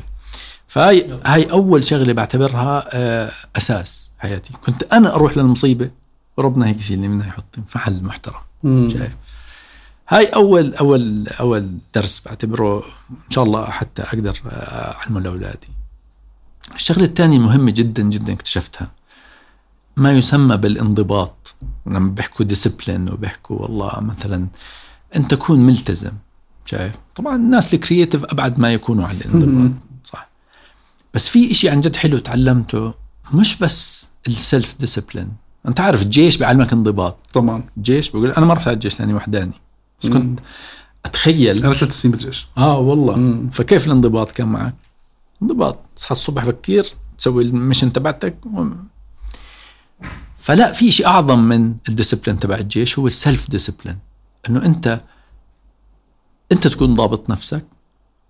[0.68, 4.52] فهاي هاي أول شغلة بعتبرها آه، أساس حياتي.
[4.66, 5.90] كنت أنا أروح للمصيبة
[6.36, 8.88] وربنا هيك يشيلني منها يحطني في محل محترم.
[8.88, 9.12] شايف؟
[10.08, 12.78] هاي اول اول أول درس بعتبره
[13.10, 15.68] إن شاء الله حتى أقدر آه، أعلمه لأولادي.
[16.74, 18.90] الشغلة الثانية مهمة جدا جدا اكتشفتها.
[19.96, 21.54] ما يسمى بالانضباط.
[21.86, 24.46] لما بيحكوا discipline وبيحكوا والله مثلا
[25.16, 26.12] أنت تكون ملتزم
[26.64, 29.70] شايف طبعا الناس ال creative أبعد ما يكونوا عن الانضباط.
[30.04, 30.28] صح.
[31.14, 32.94] بس في إشي عن جد حلو تعلمته
[33.34, 35.32] مش بس ال self discipline
[35.68, 37.16] أنت عارف الجيش بيعلمك انضباط.
[37.32, 37.64] طبعا.
[37.76, 39.52] الجيش بقول أنا ما رحت على الجيش لأني وحداني.
[40.02, 40.40] بس كنت
[41.04, 42.46] أتخيل أنا ثلاث سنين بالجيش.
[42.58, 43.16] آه والله.
[43.16, 43.50] مم.
[43.52, 44.74] فكيف الانضباط كان معك؟
[45.42, 46.86] انضباط تصحى الصبح بكير
[47.18, 48.36] تسوي ال mission تبعتك.
[50.38, 53.98] فلا في شيء أعظم من ال discipline تبع الجيش هو ال self discipline
[54.48, 55.00] إنه أنت
[56.52, 57.66] أنت تكون ضابط نفسك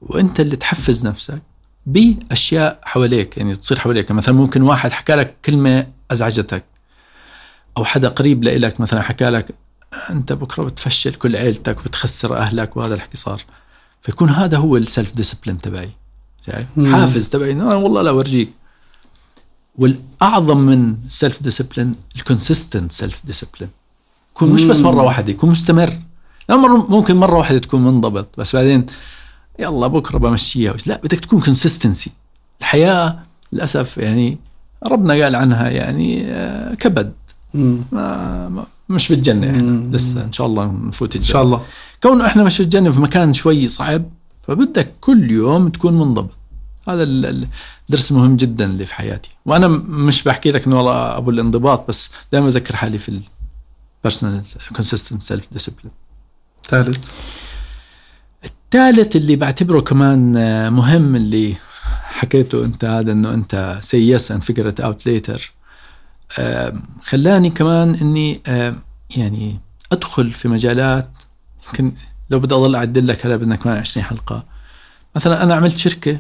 [0.01, 1.43] وأنت اللي تحفز نفسك
[1.87, 3.37] بأشياء حواليك.
[3.37, 4.13] يعني تصير حواليك.
[4.13, 6.65] مثلا ممكن واحد حكى لك كلمة أزعجتك
[7.77, 9.55] أو حدا قريب لإلك مثلا حكى لك
[10.11, 13.43] أنت بكرة بتفشل كل عيلتك وبتخسر أهلك وهذا الحكي صار.
[14.01, 15.91] فيكون هذا هو ال self discipline تبعي.
[16.47, 16.66] شايف.
[16.93, 18.49] حافز تبعي إنه أنا والله لا أورجيك.
[19.78, 23.70] والأعظم من ال self discipline ال consistent self discipline
[24.36, 25.99] يكون مش بس مرة واحدة يكون مستمر.
[26.49, 28.86] لا مرة ممكن مرة واحدة تكون منضبط بس بعدين
[29.59, 30.74] يلا بكرة بمشيها.
[30.86, 32.11] لا بدك تكون consistency
[32.61, 33.18] الحياة
[33.53, 34.38] للأسف يعني
[34.86, 37.12] ربنا قال عنها يعني آه، كبد.
[37.55, 39.97] ما مش بالجنة إحنا.
[39.97, 41.32] لسه إن شاء الله نفوت إن الجنة.
[41.32, 41.62] شاء الله.
[42.03, 44.05] كونه إحنا مش في الجنه في مكان شوي صعب
[44.43, 46.36] فبدك كل يوم تكون منضبط.
[46.88, 47.49] هذا ال- ال-
[47.88, 49.30] الدرس المهم جدا اللي في حياتي.
[49.47, 53.20] وأنا مش بحكي لك إنه والله أبو الانضباط بس دائما أذكر حالي في
[54.05, 54.43] ال personal
[54.77, 55.93] consistent self discipline
[56.68, 57.11] ثالث.
[58.45, 60.32] الثالث اللي بعتبره كمان
[60.72, 61.55] مهم اللي
[62.03, 65.53] حكيته أنت هذا إنه أنت say yes and figure it out later
[67.03, 68.40] خلاني كمان إني
[69.16, 69.61] يعني
[69.93, 71.11] أدخل في مجالات
[71.66, 71.93] يمكن
[72.33, 74.45] لو بدي أضل اعدل لك هلا بدنا كمان 20 حلقة.
[75.16, 76.18] مثلا أنا عملت شركة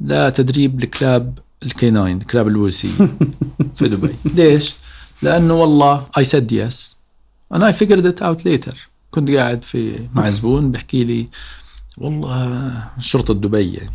[0.00, 2.90] لتدريب الكلاب ال K 9 الكلاب البوليسيه
[3.76, 4.14] في دبي.
[4.24, 4.74] ليش؟
[5.22, 6.96] لأنه والله I said yes
[7.54, 11.28] أنا I figured it out later كنت قاعد في مع زبون بحكي لي
[11.98, 13.90] والله شرطة دبي يعني.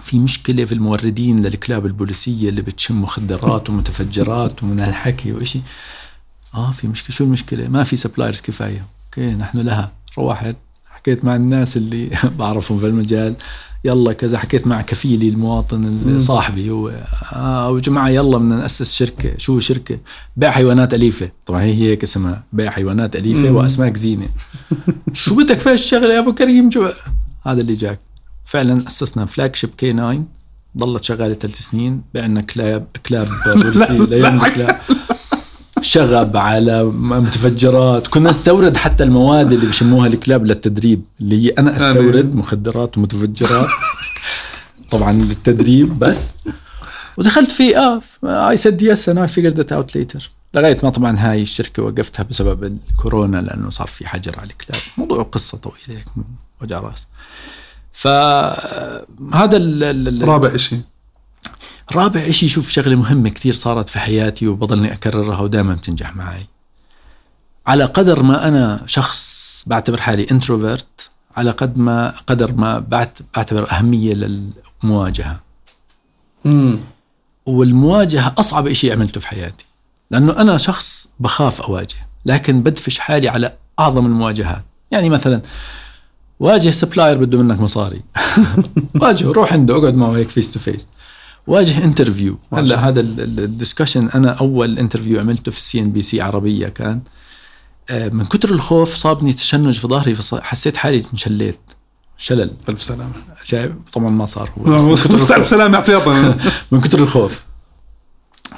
[0.00, 5.60] في مشكلة في الموردين للكلاب البوليسية اللي بتشم مخدرات ومتفجرات ومن هالحكي وإشي.
[6.54, 7.16] آه في مشكلة.
[7.16, 8.86] شو المشكلة؟ ما في suppliers كفاية.
[9.06, 9.92] okay نحن لها.
[10.18, 10.56] روحت
[10.90, 13.34] حكيت مع الناس اللي بعرفهم في المجال
[13.84, 14.38] يلا كذا.
[14.38, 16.92] حكيت مع كفيلي المواطن صاحبي هو
[17.32, 19.38] آه وجماعة يلا بدنا نأسس شركة.
[19.38, 19.98] شو شركة؟
[20.36, 21.30] بيع حيوانات أليفة.
[21.46, 23.56] طبعا هي هيك اسمها بيع حيوانات أليفة مم.
[23.56, 24.28] وأسماك زينة.
[25.12, 26.88] شو بدك في الشغلة يا أبو كريم؟ شو
[27.46, 28.00] هذا اللي جاك.
[28.44, 30.24] فعلا أسسنا flagship K 9
[30.78, 34.76] ضلت شغالة ثلاث سنين بعنا كلاب كلاب بوليسي ليوم الكلاب.
[35.92, 38.06] شغب على متفجرات.
[38.06, 43.68] كنا نستورد حتى المواد اللي بشموها الكلاب للتدريب اللي هي أنا أستورد مخدرات ومتفجرات.
[44.90, 46.32] طبعا للتدريب بس.
[47.16, 51.16] ودخلت في آه I said yes and I figured it out later لغاية ما طبعا
[51.18, 54.80] هاي الشركة وقفتها بسبب الكورونا لأنه صار في حجر على الكلاب.
[54.96, 56.04] موضوع قصة طويله هيك
[56.62, 57.06] وجع رأس.
[57.92, 60.80] فهذا ال- رابع شيء
[61.92, 66.46] رابع إشي شوف شغلة مهمة كثير صارت في حياتي وبضلني أكررها ودائما بتنجح معي.
[67.66, 73.70] على قدر ما أنا شخص بعتبر حالي introvert على قد ما قدر ما بعت بعتبر
[73.70, 75.40] أهمية للمواجهة.
[76.46, 76.78] امم
[77.46, 79.66] والمواجهة أصعب شيء عملته في حياتي
[80.10, 84.64] لأنه أنا شخص بخاف أواجه لكن بدفش حالي على أعظم المواجهات.
[84.90, 85.42] يعني مثلا
[86.40, 88.02] واجه supplier بده منك مصاري.
[89.02, 90.86] واجهه روح عنده اقعد معه هيك face to face
[91.48, 97.00] واجه interview هلا هذا ال discussion أنا أول interview عملته في ال CNBC عربية كان.
[97.90, 101.60] آه، من كتر الخوف صابني تشنج في ظهري حسيت حالي انشليت.
[102.16, 102.50] شلل.
[102.68, 103.12] ألف سلامة.
[103.44, 104.92] شايف؟ طبعا ما صار هو.
[105.36, 106.38] ألف سلامة احتياطا
[106.72, 107.42] من كتر الخوف.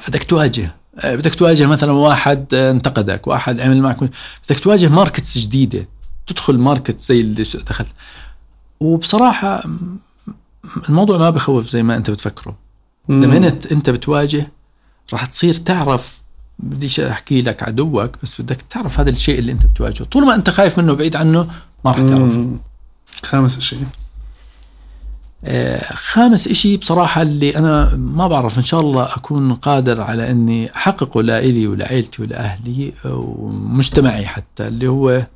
[0.00, 0.74] فبدك تواجه.
[0.98, 3.98] آه، بدك تواجه مثلا واحد آه، انتقدك واحد عمل معك
[4.44, 5.88] بدك تواجه markets جديدة.
[6.26, 7.86] تدخل ماركت زي اللي دخل.
[8.80, 9.64] وبصراحة
[10.88, 12.69] الموضوع ما بخوف زي ما أنت بتفكره.
[13.08, 14.52] لما انت انت بتواجه
[15.12, 16.20] راح تصير تعرف
[16.58, 20.04] بديش أحكي لك عدوك بس بدك تعرف هذا الشيء اللي انت بتواجهه.
[20.04, 21.50] طول ما انت خايف منه بعيد عنه
[21.84, 22.56] ما راح تعرفه
[23.22, 23.84] خامس شيء
[25.44, 30.76] آه خامس إشي بصراحة اللي أنا ما بعرف إن شاء الله أكون قادر على أني
[30.76, 35.26] أحققه لإلي ولعائلتي ولأهلي ومجتمعي حتى اللي هو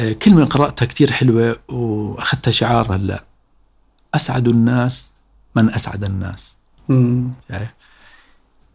[0.00, 3.24] آه كلمة قرأتها كتير حلوة وأخذتها شعار هلأ.
[4.14, 5.07] أسعد الناس
[5.62, 6.56] من أسعد الناس.
[7.48, 7.68] شايف؟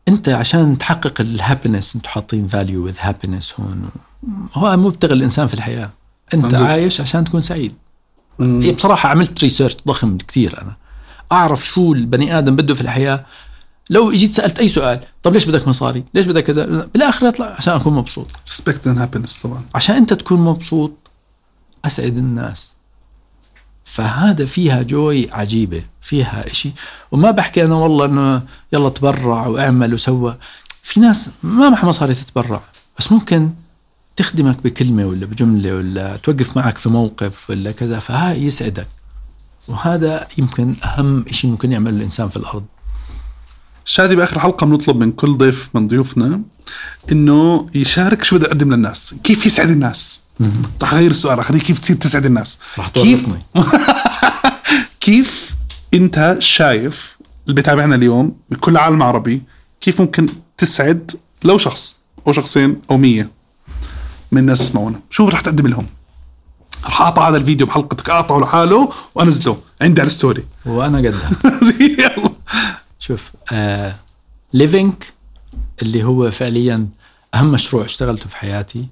[0.08, 3.90] أنت عشان تحقق ال happiness أنتم حاطين value with happiness هون.
[4.54, 5.90] هو مبتغى الإنسان في الحياة.
[6.34, 6.64] أنت منزل.
[6.64, 7.74] عايش عشان تكون سعيد.
[8.40, 10.76] هي بصراحة عملت research ضخم كثير أنا.
[11.32, 13.26] أعرف شو البني آدم بده في الحياة.
[13.90, 17.74] لو إجيت سألت أي سؤال طب ليش بدك مصاري؟ ليش بدك كذا؟ بالآخر يطلع عشان
[17.74, 18.28] أكون مبسوط.
[18.48, 19.62] respect and happiness طبعا.
[19.76, 20.92] عشان أنت تكون مبسوط
[21.86, 22.73] أسعد الناس.
[23.86, 26.72] فهذا فيها جوي عجيبة فيها إشي.
[27.12, 30.38] وما بحكي أنا والله أنه يلا تبرع واعمل وسوى.
[30.82, 32.62] في ناس ما معها مصاري تتبرع
[33.00, 33.50] بس ممكن
[34.16, 38.88] تخدمك بكلمة ولا بجملة ولا توقف معك في موقف ولا كذا فهاي يسعدك.
[39.68, 42.66] وهذا يمكن أهم شيء ممكن يعمله الإنسان في الأرض.
[43.86, 46.42] شادي بآخر حلقة بنطلب من كل ضيف من ضيوفنا
[47.12, 50.20] إنه يشارك شو بده يقدم للناس، كيف يسعد الناس.
[50.82, 53.26] رح اغير السؤال اخليه كيف تصير تسعد الناس؟ رح كيف
[55.00, 55.56] كيف
[55.94, 59.42] أنت شايف اللي بيتابعنا اليوم بكل العالم العربي
[59.82, 60.26] كيف ممكن
[60.58, 61.12] تسعد
[61.44, 63.32] لو شخص أو شخصين أو مية
[64.32, 65.88] من الناس يسمعونا؟ شو رح تقدم لهم؟
[66.86, 69.58] رح أقطع هذا الفيديو بحلقتك أقطعه لحاله وأنزله.
[69.82, 71.30] عندي على الستوري وأنا قدها.
[73.00, 73.96] شوف آه
[74.54, 74.94] Living
[75.82, 76.88] اللي هو فعليا
[77.36, 78.88] أهم مشروع اشتغلته في حياتي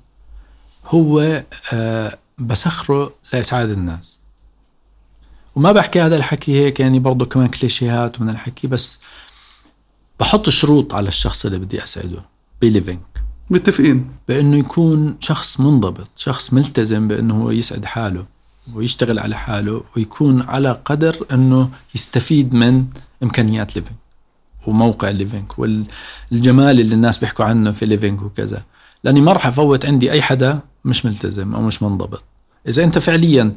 [0.92, 4.20] هو آه، بسخره لإسعاد الناس.
[5.56, 9.00] وما بحكي هذا الحكي هيك يعني برضه كمان كليشيهات من الحكي بس
[10.20, 12.26] بحط شروط على الشخص اللي بدي أسعده
[12.62, 13.00] ب Living
[13.50, 14.12] متفقين.
[14.28, 18.26] بأنه يكون شخص منضبط شخص ملتزم بأنه هو يسعد حاله
[18.74, 22.86] ويشتغل على حاله ويكون على قدر أنه يستفيد من
[23.24, 23.98] إمكانيات Living
[24.68, 28.64] وموقع Living والجمال اللي الناس بيحكوا عنه في Living وكذا.
[29.04, 32.24] لأني ما راح أفوت عندي أي حدا مش ملتزم أو مش منضبط.
[32.68, 33.54] إذا أنت فعليا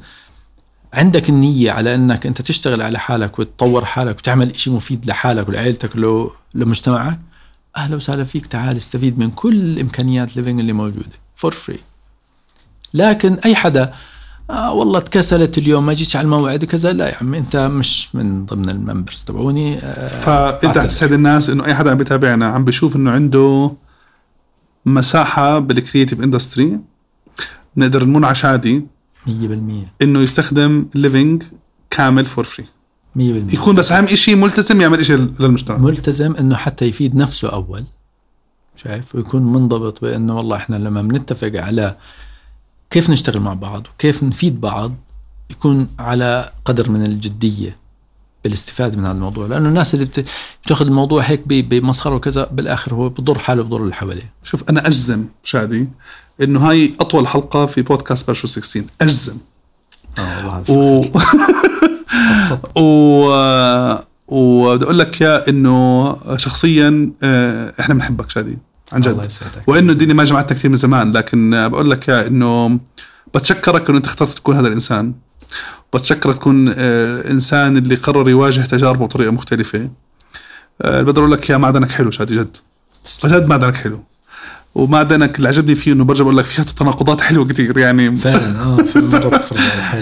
[0.93, 5.95] عندك النية على أنك أنت تشتغل على حالك وتطور حالك وتعمل شيء مفيد لحالك ولعائلتك
[5.95, 7.21] ولو لمجتمعك
[7.77, 8.47] أهلا وسهلا فيك.
[8.47, 11.79] تعال استفيد من كل إمكانيات Living اللي موجودة for free
[12.95, 13.93] لكن أي حدا
[14.51, 18.47] آه والله تكسلت اليوم ما جيتش على الموعد كذا لا يا عمي أنت مش من
[18.47, 19.79] ضمن ال members تبعوني.
[19.79, 23.73] آه فانت حتسعد الناس إنه أي حدا عم بيتابعنا عم بيشوف إنه عنده
[24.87, 26.81] مساحة بال creative industry
[27.77, 28.87] نقدر نمون على شادي
[29.27, 29.31] 100%
[30.03, 31.43] إنه يستخدم Living
[31.91, 33.19] كامل for free 100%
[33.55, 35.79] يكون بس أهم شيء ملتزم يعمل شيء للمجتمع.
[35.79, 37.85] ملتزم إنه حتى يفيد نفسه أول
[38.77, 41.97] شايف؟ ويكون منضبط بإنه والله إحنا لما بنتفق على
[42.91, 44.95] كيف نشتغل مع بعض وكيف نفيد بعض
[45.51, 47.77] يكون على قدر من الجدية
[48.45, 49.47] بالاستفادة من هذا الموضوع.
[49.47, 50.09] لأنه الناس اللي
[50.65, 54.33] بتأخذ الموضوع هيك بمسخرة وكذا بالآخر هو بضر حاله وبضر اللي حواليه.
[54.43, 55.89] شوف أنا أجزم شادي
[56.43, 59.39] إنه هاي أطول حلقة في بودكاست برشو 16 أجزم.
[60.19, 61.11] آه والله
[62.77, 62.81] و...
[62.83, 63.99] و...
[64.29, 68.59] وبدي أقول لك يا إنه شخصيا آه، إحنا بنحبك شادي
[68.93, 69.33] عن جد.
[69.67, 72.79] وإنه الدنيا ما جمعتنا كثير من زمان لكن بقول لك يا إنه
[73.35, 75.15] بتشكرك إنه أنت اخترت تكون هذا الإنسان.
[75.95, 79.91] بتشكرك تكون آه، إنسان اللي قرر يواجه تجاربه بطريقة مختلفة.
[80.83, 82.57] أه بقدر أقول لك يا معدنك حلو شادي جد.
[83.25, 84.05] جد معدنك حلو.
[84.75, 88.17] ومعدنك اللي عجبني فيه إنه برجع بقول لك فيها تناقضات حلوة كثير يعني.
[88.17, 88.77] فعلا آه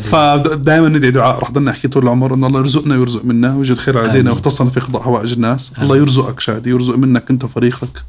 [0.01, 1.39] فدائما ندعي دعاء.
[1.39, 4.81] رح ضلنا احكي طول العمر إنه الله يرزقنا ويرزق منا ويجعل الخير علينا ويختصنا في
[4.81, 5.83] قضاء حوائج الناس آمين.
[5.83, 8.03] الله يرزقك شادي يرزق منك أنت وفريقك.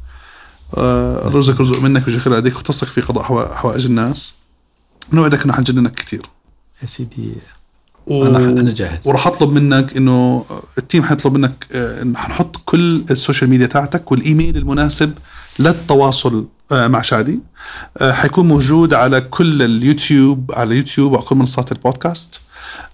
[0.76, 4.34] آه رزقك يرزق منك ويجعل الخير عليك ويختصك في قضاء حوائج الناس
[5.12, 6.22] نوعدك إنه حنجننك كثير
[6.82, 7.32] يا سيدي
[8.06, 8.26] و...
[8.26, 8.98] أنا أنا جاهز.
[9.04, 10.44] وراح أطلب منك إنه
[10.78, 15.12] ال team حيطلب منك آه، انه حنحط كل ال social media تاعتك والإيميل المناسب
[15.58, 17.40] للتواصل آه، مع شادي.
[17.98, 22.40] آه، حيكون موجود على كل اليوتيوب على يوتيوب وعلى كل منصات البودكاست.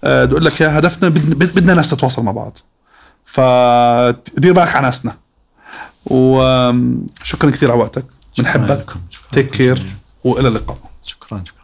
[0.03, 2.57] آه، بدي أقول لك يا هدفنا بدنا ناس تتواصل مع بعض.
[3.25, 5.15] فدير بالك على ناسنا.
[6.05, 8.05] وشكرا كثير على وقتك.
[8.37, 8.93] بنحبك.
[9.31, 9.85] تيك كير.
[10.23, 10.77] وإلى اللقاء.
[11.03, 11.60] شكرا شكرا.